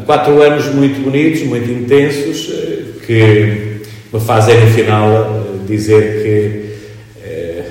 [0.04, 3.78] Quatro anos muito bonitos, muito intensos, eh, que
[4.12, 7.64] me fazem no final eh, dizer que eh,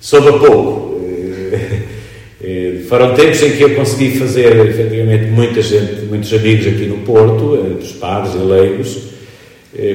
[0.00, 0.88] soube a pouco.
[2.40, 6.98] Eh, foram tempos em que eu consegui fazer efetivamente muita gente, muitos amigos aqui no
[6.98, 8.96] Porto, entre os padres e leigos,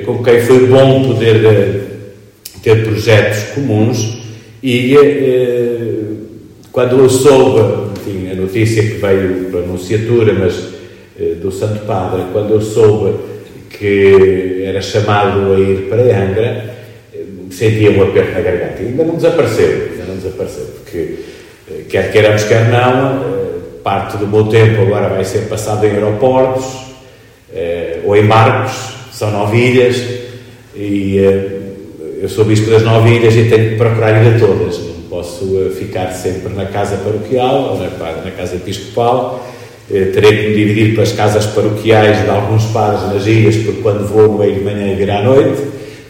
[0.05, 1.81] com quem foi bom poder
[2.61, 4.23] ter projetos comuns
[4.61, 4.95] e
[6.73, 10.73] quando eu soube, enfim, a notícia que veio para a Anunciatura, mas
[11.19, 13.13] eh, do Santo Padre, quando eu soube
[13.69, 16.75] que era chamado a ir para Angra,
[17.13, 17.19] eh,
[17.51, 18.81] sentia um aperto na garganta.
[18.81, 21.19] Ainda não desapareceu, ainda não desapareceu, porque
[21.69, 23.23] eh, quer queiramos, quer não,
[23.83, 26.81] parte do meu tempo agora vai ser passado em aeroportos
[28.05, 30.01] ou em barcos, são novilhas,
[30.75, 31.17] e
[32.21, 34.79] eu sou bispo das novilhas e tenho que procurar ir a todas.
[34.79, 37.89] Não posso ficar sempre na casa paroquial ou na,
[38.23, 39.45] na casa episcopal
[39.91, 44.07] eh, terei que me dividir pelas casas paroquiais de alguns padres nas ilhas, porque quando
[44.07, 45.61] vou no de manhã e vir à noite,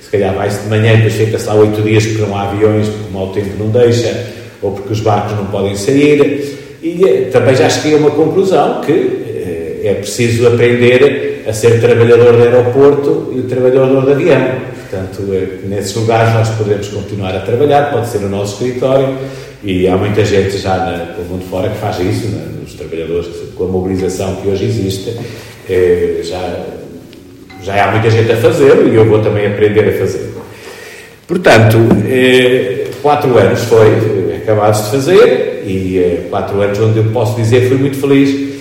[0.01, 3.10] se calhar vai-se de manhã, depois fica-se lá oito dias porque não há aviões, porque
[3.10, 4.28] o mau tempo não deixa,
[4.62, 6.60] ou porque os barcos não podem sair.
[6.84, 12.44] E também já cheguei a uma conclusão que é preciso aprender a ser trabalhador de
[12.44, 14.74] aeroporto e trabalhador de avião.
[14.89, 15.22] Portanto,
[15.68, 19.18] nesses lugares nós podemos continuar a trabalhar, pode ser o nosso escritório,
[19.64, 22.48] e há muita gente já na, pelo mundo fora que faz isso, né?
[22.66, 25.18] os trabalhadores, com a mobilização que hoje existe,
[25.70, 26.66] eh, já
[27.64, 30.44] já há muita gente a fazê-lo e eu vou também aprender a fazê-lo.
[31.26, 37.06] Portanto, eh, quatro anos foi eh, acabados de fazer e eh, quatro anos onde eu
[37.06, 38.53] posso dizer fui muito feliz.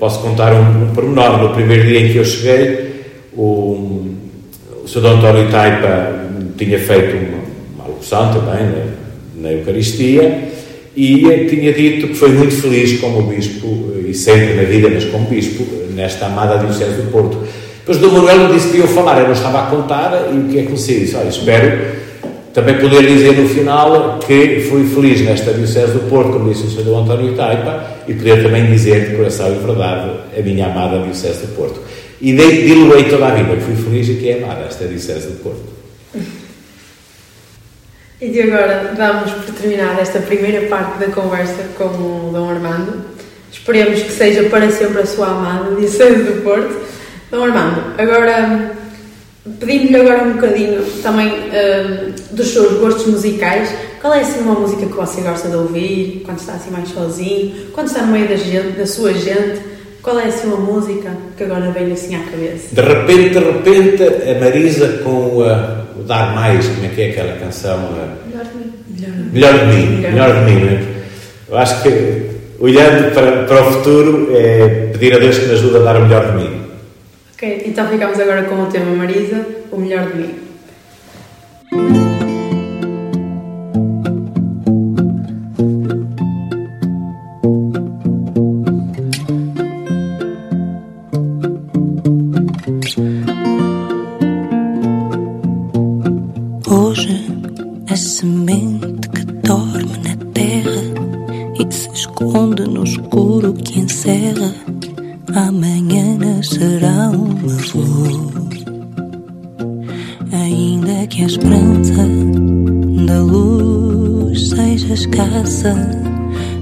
[0.00, 1.42] Posso contar um, um pormenor.
[1.42, 3.02] No primeiro dia em que eu cheguei,
[3.34, 4.08] o,
[4.82, 5.06] o Sr.
[5.06, 6.12] António Taipa
[6.56, 7.42] tinha feito uma,
[7.74, 10.48] uma alocução também na, na Eucaristia
[10.96, 15.26] e tinha dito que foi muito feliz como bispo, e sempre na vida, mas como
[15.26, 17.38] bispo, nesta amada Diocese do Porto.
[17.80, 20.58] Depois do Manuel disse que eu falar, eu não estava a contar, e o que
[20.58, 21.14] é que me disse?
[21.14, 21.78] Olha, espero
[22.52, 26.70] também poder dizer no final que fui feliz nesta Diocese do Porto, como disse o
[26.70, 26.94] Sr.
[26.94, 31.54] António Taipa, e poder também dizer de coração e verdade a minha amada Diocese do
[31.54, 31.80] Porto.
[32.20, 35.42] E diluei toda a vida que fui feliz e que é amada esta Diocese do
[35.42, 35.80] Porto.
[38.20, 43.04] E de agora damos por terminada esta primeira parte da conversa com o Dom Armando.
[43.50, 46.82] Esperemos que seja para sempre a sua amada Diocese do Porto.
[47.30, 48.72] Dom Armando, agora
[49.58, 53.70] pedindo-lhe agora um bocadinho também um, dos seus gostos musicais.
[54.00, 57.66] Qual é assim uma música que você gosta de ouvir quando está assim mais sozinho,
[57.72, 59.60] quando está no meio da, gente, da sua gente?
[60.02, 62.74] Qual é assim uma música que agora vem assim à cabeça?
[62.74, 67.10] De repente, de repente, a Marisa com uh, o Dar Mais, como é que é
[67.10, 67.76] aquela canção?
[67.76, 69.30] Uh, melhor de mim.
[69.32, 70.64] Melhor de mim, melhor, melhor de mim.
[70.64, 70.86] Né?
[71.50, 72.26] Eu acho que,
[72.58, 76.02] olhando para, para o futuro, é pedir a Deus que me ajude a dar o
[76.02, 76.59] melhor de mim.
[77.40, 82.09] Ok, então ficamos agora com o tema Marisa, o melhor de mim.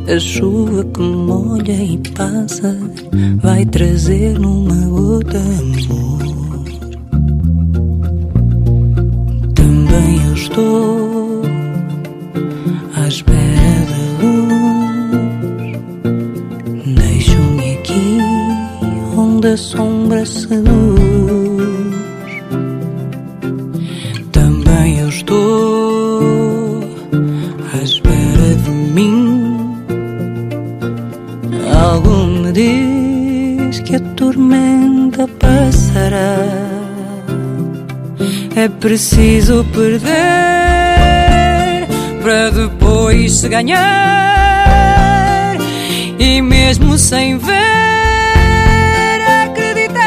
[0.08, 2.74] A chuva que molha e passa
[3.42, 6.18] vai trazer numa gota amor.
[9.54, 11.42] Também eu estou
[12.96, 15.76] à espera da luz.
[16.96, 18.18] Deixo-me aqui
[19.14, 20.97] onde a sombra seduz.
[34.48, 36.36] Tormenta passará.
[38.56, 40.08] É preciso perder
[42.22, 43.78] para depois se ganhar.
[46.18, 47.52] E mesmo sem ver,
[49.44, 50.02] acreditar.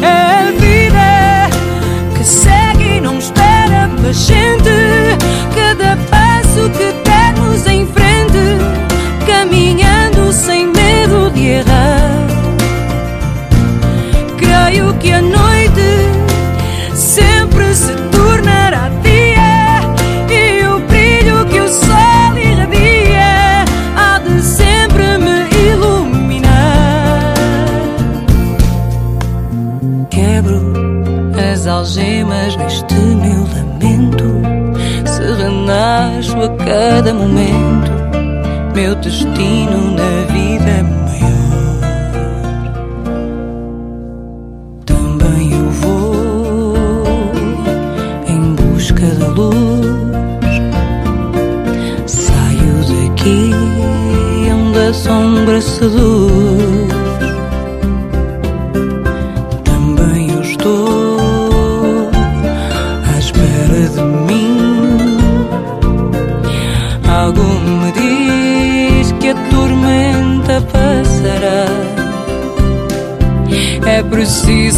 [0.00, 1.50] É a vida
[2.16, 4.87] que segue e não espera pela gente.
[39.38, 41.78] Destino na vida é maior.
[44.84, 47.32] Também eu vou
[48.26, 49.86] em busca da luz.
[52.06, 53.52] Saio daqui
[54.52, 56.47] onde a sombra seduz.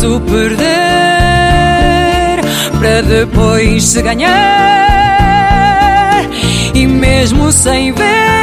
[0.01, 0.67] Preciso perder
[2.79, 4.31] para depois se ganhar.
[6.75, 8.40] E mesmo sem ver,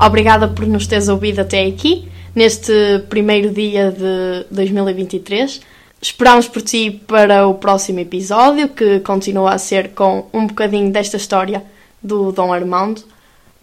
[0.00, 2.72] Obrigada por nos teres ouvido até aqui, neste
[3.10, 5.60] primeiro dia de 2023.
[6.00, 11.18] Esperamos por ti para o próximo episódio, que continua a ser com um bocadinho desta
[11.18, 11.62] história
[12.02, 13.02] do Dom Armando.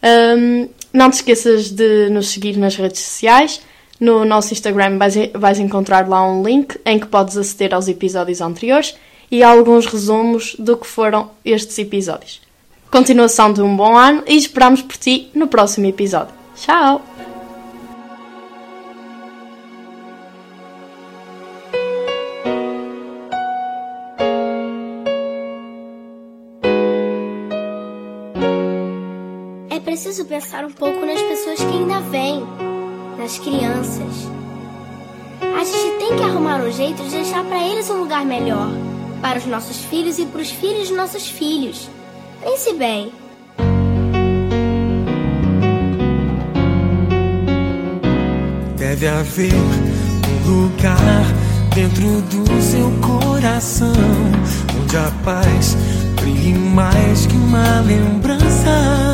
[0.03, 3.59] Um, não te esqueças de nos seguir nas redes sociais.
[3.99, 8.41] No nosso Instagram vais, vais encontrar lá um link em que podes aceder aos episódios
[8.41, 8.95] anteriores
[9.31, 12.46] e alguns resumos do que foram estes episódios.
[12.89, 16.33] Continuação de um bom ano e esperamos por ti no próximo episódio.
[16.55, 17.01] Tchau!
[29.69, 32.43] É preciso pensar um pouco nas pessoas que ainda vêm,
[33.17, 34.27] nas crianças.
[35.41, 38.69] A gente tem que arrumar um jeito de deixar para eles um lugar melhor,
[39.21, 41.89] para os nossos filhos e para os filhos de nossos filhos.
[42.47, 43.11] Pense bem.
[48.77, 51.25] Deve haver um lugar
[51.75, 53.91] dentro do seu coração
[54.81, 55.75] onde a paz
[56.21, 59.13] brilhe mais que uma lembrança.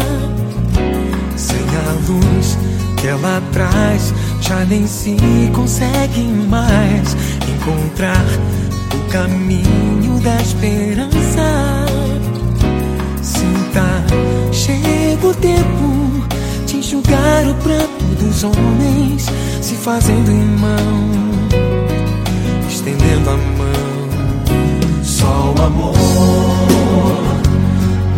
[1.35, 2.55] Sem a luz
[3.01, 5.17] que ela traz, já nem se
[5.55, 7.17] consegue mais
[7.51, 8.25] encontrar
[8.93, 11.82] o caminho da esperança.
[14.51, 16.27] Chega o tempo
[16.67, 19.25] de enxugar o pranto dos homens,
[19.61, 21.09] se fazendo irmão,
[22.69, 25.03] estendendo a mão.
[25.03, 25.95] Só o amor,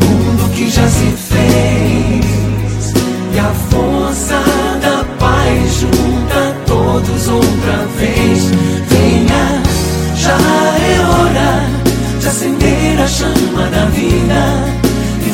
[0.02, 2.94] mundo que já se fez,
[3.34, 4.42] e a força
[4.82, 8.52] da paz junta todos outra vez.
[8.90, 9.64] Venha,
[10.18, 11.66] já é hora
[12.20, 14.85] de acender a chama da vida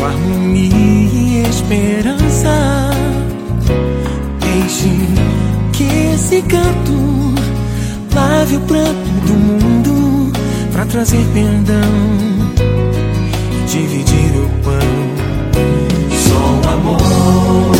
[0.00, 2.90] com harmonia e esperança.
[4.40, 4.88] Deixe
[5.74, 5.84] que
[6.14, 7.34] esse canto
[8.14, 10.32] lave o pranto do mundo
[10.72, 11.92] para trazer perdão
[13.52, 14.80] e dividir o pão.
[16.16, 17.79] Só o amor,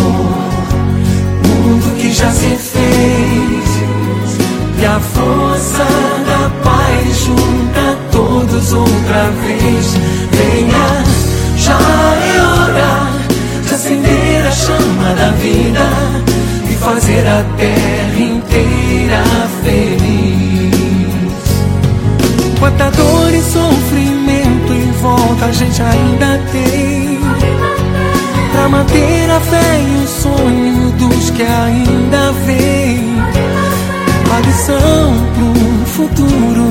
[31.40, 33.18] que ainda vêm.
[34.30, 36.66] A lição pro futuro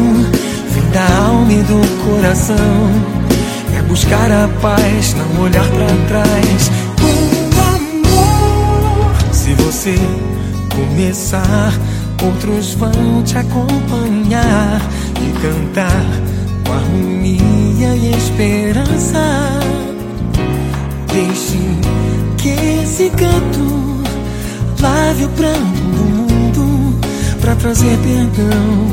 [0.69, 2.55] vem da alma e do coração.
[3.75, 6.71] É buscar a paz, não olhar pra trás.
[7.01, 9.33] Com amor.
[9.33, 9.95] Se você
[10.75, 11.73] começar,
[12.23, 14.81] outros vão te acompanhar
[15.15, 16.05] e cantar
[16.63, 19.59] com harmonia e esperança.
[21.11, 21.57] Deixe
[22.37, 22.49] que
[22.83, 23.88] esse canto
[24.81, 26.99] lave o pranto do mundo
[27.41, 28.89] para trazer perdão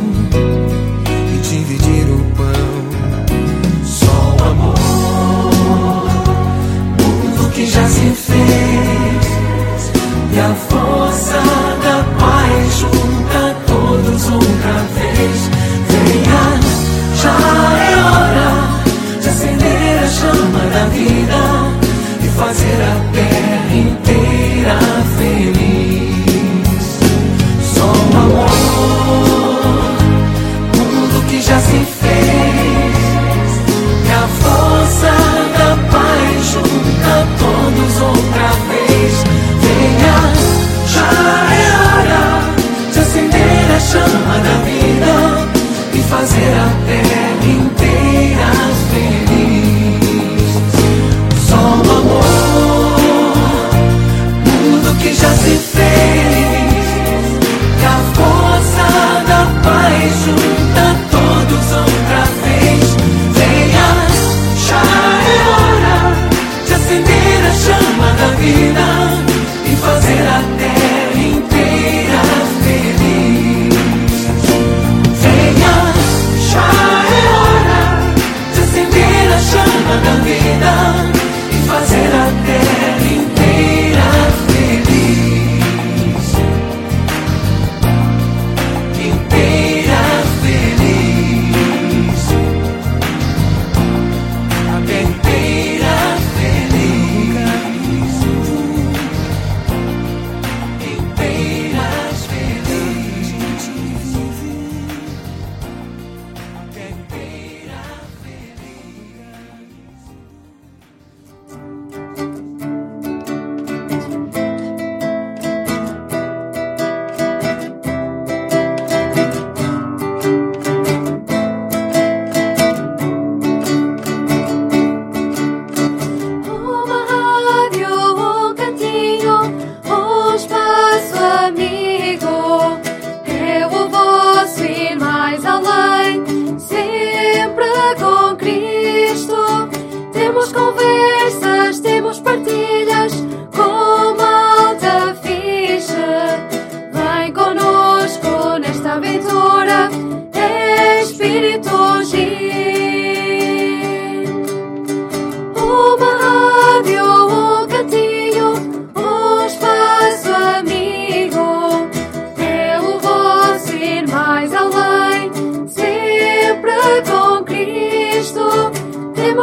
[1.35, 2.87] e dividir o pão.
[3.85, 4.75] Só o amor,
[7.01, 8.37] mundo que já se fez
[10.35, 10.55] e a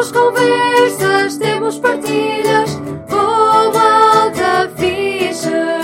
[0.04, 2.72] Temos conversas, temos partilhas
[3.10, 5.80] com alta ficha.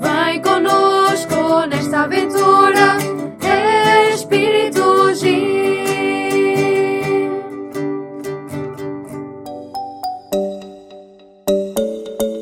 [0.00, 2.98] Vem conosco nesta aventura.
[4.14, 4.78] Espírito.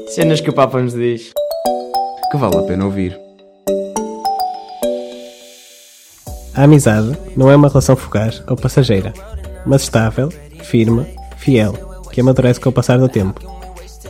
[0.09, 1.33] Cenas que o Papa nos diz.
[2.31, 3.19] Que vale a pena ouvir.
[6.55, 9.15] A amizade não é uma relação fugaz ou passageira,
[9.65, 10.29] mas estável,
[10.67, 11.07] firme,
[11.37, 11.73] fiel,
[12.13, 13.41] que amadurece com o passar do tempo.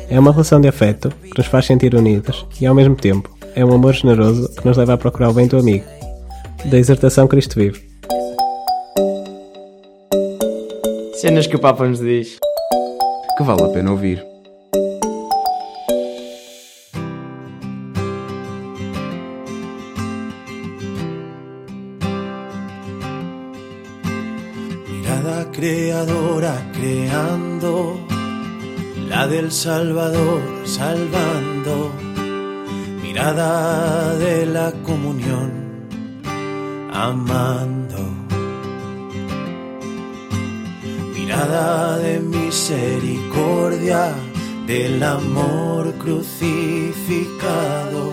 [0.08, 3.64] É uma relação de afeto que nos faz sentir unidos e, ao mesmo tempo, é
[3.64, 5.84] um amor generoso que nos leva a procurar o bem do amigo.
[6.64, 7.86] Da exortação Cristo vive.
[11.14, 12.38] Cenas que o Papa nos diz.
[13.36, 14.35] Que vale a pena ouvir.
[29.56, 31.90] Salvador salvando,
[33.02, 35.50] mirada de la comunión
[36.92, 38.02] amando,
[41.14, 44.12] mirada de misericordia
[44.66, 48.12] del amor crucificado,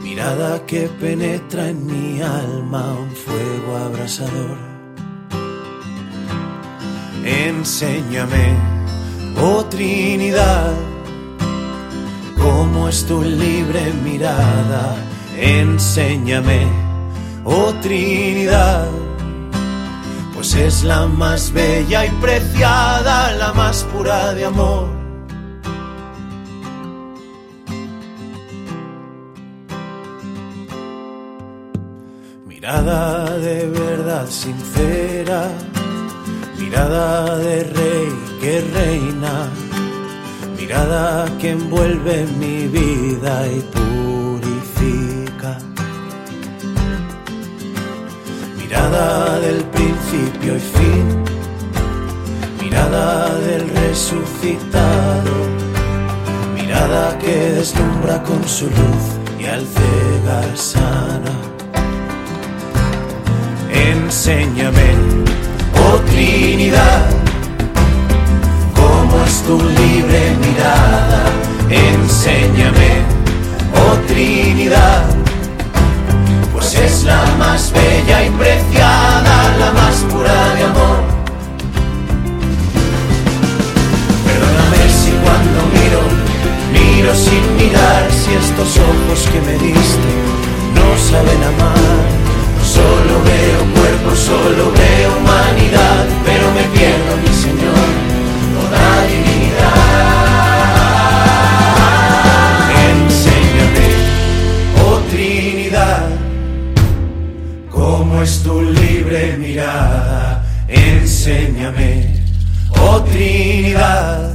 [0.00, 4.58] mirada que penetra en mi alma un fuego abrasador.
[7.24, 8.79] Enséñame,
[9.42, 10.74] oh Trinidad,
[12.36, 14.96] cómo es tu libre mirada.
[15.36, 16.66] Enséñame,
[17.44, 18.88] oh Trinidad,
[20.34, 24.88] pues es la más bella y preciada, la más pura de amor.
[32.46, 35.48] Mirada de verdad sincera
[36.70, 38.08] mirada de rey
[38.40, 39.48] que reina,
[40.56, 45.58] mirada que envuelve mi vida y purifica,
[48.56, 51.24] mirada del principio y fin,
[52.62, 55.34] mirada del resucitado,
[56.54, 59.04] mirada que deslumbra con su luz
[59.40, 61.32] y al cegar sana.
[63.72, 65.10] Enséñame
[65.92, 67.06] oh Trinidad,
[68.74, 71.22] cómo es tu libre mirada,
[71.68, 73.02] enséñame,
[73.74, 75.04] oh Trinidad,
[76.52, 81.00] pues es la más bella y preciada, la más pura de amor.
[84.26, 86.02] Perdóname si cuando miro,
[86.72, 90.10] miro sin mirar, si estos ojos que me diste
[90.74, 92.19] no saben amar.
[92.80, 97.88] Solo veo cuerpo, solo veo humanidad, pero me pierdo, mi Señor,
[98.54, 99.80] toda divinidad.
[102.90, 103.88] Enséñame,
[104.82, 106.08] oh Trinidad,
[107.70, 110.42] cómo es tu libre mirada.
[110.68, 112.24] Enséñame,
[112.80, 114.32] oh Trinidad,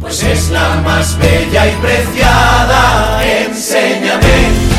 [0.00, 3.20] pues es la más bella y preciada.
[3.46, 4.76] Enséñame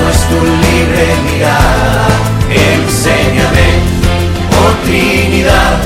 [0.00, 2.08] no es tu libre mirada,
[2.48, 3.68] enséñame,
[4.58, 5.78] oh Trinidad,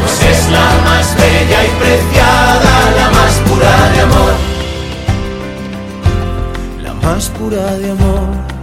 [0.00, 4.32] pues es la más bella y preciada, la más pura de amor,
[6.82, 8.57] la más pura de amor.